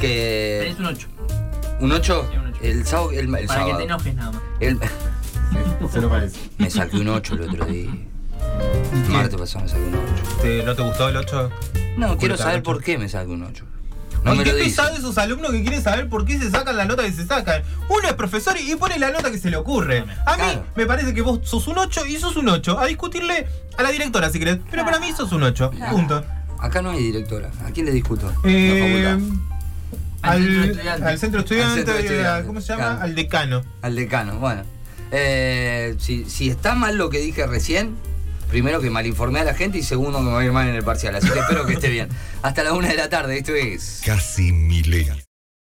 Que. 0.01 0.59
Tenés 0.63 0.79
un 0.81 0.87
8. 0.87 1.09
¿Un 1.81 1.93
8? 1.93 2.29
Sí, 2.31 2.37
un. 2.39 2.55
El 2.67 2.87
sábado. 2.87 3.11
El, 3.13 3.19
el 3.19 3.27
Para 3.31 3.41
que 3.43 3.47
sábado. 3.49 3.79
te 3.79 3.85
enojes 3.85 4.15
nada 4.15 4.33
más. 4.33 4.43
El- 4.61 4.79
Se 5.93 6.01
lo 6.01 6.09
parece. 6.09 6.39
me 6.59 6.71
saqué 6.71 6.97
un 6.97 7.09
8 7.09 7.35
el 7.35 7.43
otro 7.43 7.65
día. 7.67 7.91
Martes 9.09 9.39
pasado 9.41 9.65
me 9.65 9.71
saqué 9.71 9.83
un 9.85 9.95
8. 9.95 10.43
¿Te- 10.43 10.63
¿No 10.65 10.75
te 10.75 10.83
gustó 10.83 11.09
el 11.09 11.17
8? 11.17 11.51
No, 11.97 12.19
quiero 12.19 12.37
saber 12.37 12.57
ocho. 12.57 12.63
por 12.65 12.83
qué 12.83 12.99
me 12.99 13.09
saqué 13.09 13.31
un 13.31 13.45
8. 13.45 13.65
No 14.25 14.35
me 14.35 14.45
qué 14.45 14.53
pesado 14.53 14.97
esos 14.97 15.19
alumnos 15.19 15.51
que 15.53 15.61
quieren 15.63 15.83
saber 15.83 16.09
por 16.09 16.25
qué 16.25 16.39
se 16.39 16.51
sacan 16.51 16.77
la 16.77 16.85
nota 16.87 17.03
que 17.05 17.13
se 17.13 17.27
sacan. 17.27 17.63
Uno 17.89 18.09
es 18.09 18.15
profesor 18.15 18.57
y 18.59 18.75
pone 18.77 18.99
la 18.99 19.11
nota 19.11 19.31
que 19.31 19.39
se 19.39 19.51
le 19.51 19.57
ocurre. 19.57 19.99
A 20.27 20.37
mí 20.37 20.43
Claro. 20.43 20.65
me 20.77 20.87
parece 20.87 21.13
que 21.15 21.21
vos 21.23 21.41
sos 21.45 21.67
un 21.69 21.79
8 21.79 22.07
y 22.07 22.17
sos 22.17 22.37
un 22.37 22.49
8. 22.49 22.79
A 22.79 22.87
discutirle 22.87 23.47
a 23.77 23.83
la 23.83 23.91
directora 23.91 24.31
si 24.31 24.39
querés. 24.39 24.59
Pero 24.71 24.85
para 24.85 24.99
mí 24.99 25.13
sos 25.13 25.31
un 25.33 25.43
8. 25.43 25.71
Claro. 25.71 25.93
Punto. 25.97 26.25
Acá 26.59 26.81
no 26.81 26.91
hay 26.91 27.03
directora. 27.03 27.51
¿A 27.67 27.71
quién 27.71 27.85
le 27.87 27.93
discuto? 27.93 28.33
Eh. 28.45 29.19
Al 30.23 30.39
centro 30.43 30.63
al, 30.63 30.71
estudiante. 30.71 31.05
al 31.07 31.19
centro 31.19 31.41
estudiante, 31.41 31.71
Al 31.73 31.77
centro 31.77 31.95
y 31.95 31.97
a- 31.97 32.01
estudiante, 32.01 32.47
¿cómo 32.47 32.61
se 32.63 32.67
llama? 32.69 32.83
claro. 32.85 33.03
Al 33.03 33.15
decano. 33.15 33.63
Al 33.83 33.95
decano, 33.97 34.39
bueno. 34.39 34.63
Eh, 35.11 35.95
si, 35.99 36.25
si 36.31 36.49
está 36.49 36.75
mal 36.75 36.97
lo 36.97 37.11
que 37.11 37.19
dije 37.19 37.47
recién, 37.47 37.95
primero 38.55 38.81
que 38.81 38.89
malinformé 38.89 39.41
a 39.41 39.45
la 39.45 39.55
gente 39.55 39.79
y 39.79 39.83
segundo 39.83 40.19
que 40.19 40.27
me 40.27 40.31
va 40.31 40.39
a 40.39 40.45
ir 40.45 40.53
mal 40.53 40.69
en 40.69 40.77
el 40.77 40.85
parcial. 40.85 41.17
Así 41.17 41.29
que 41.29 41.41
espero 41.41 41.67
que 41.67 41.73
esté 41.73 41.89
bien. 41.89 42.09
Hasta 42.41 42.63
la 42.63 42.73
una 42.73 42.87
de 42.87 42.95
la 42.95 43.09
tarde, 43.09 43.39
esto 43.39 43.53
es. 43.53 44.01
Casi 44.05 44.53
milenio. 44.53 45.24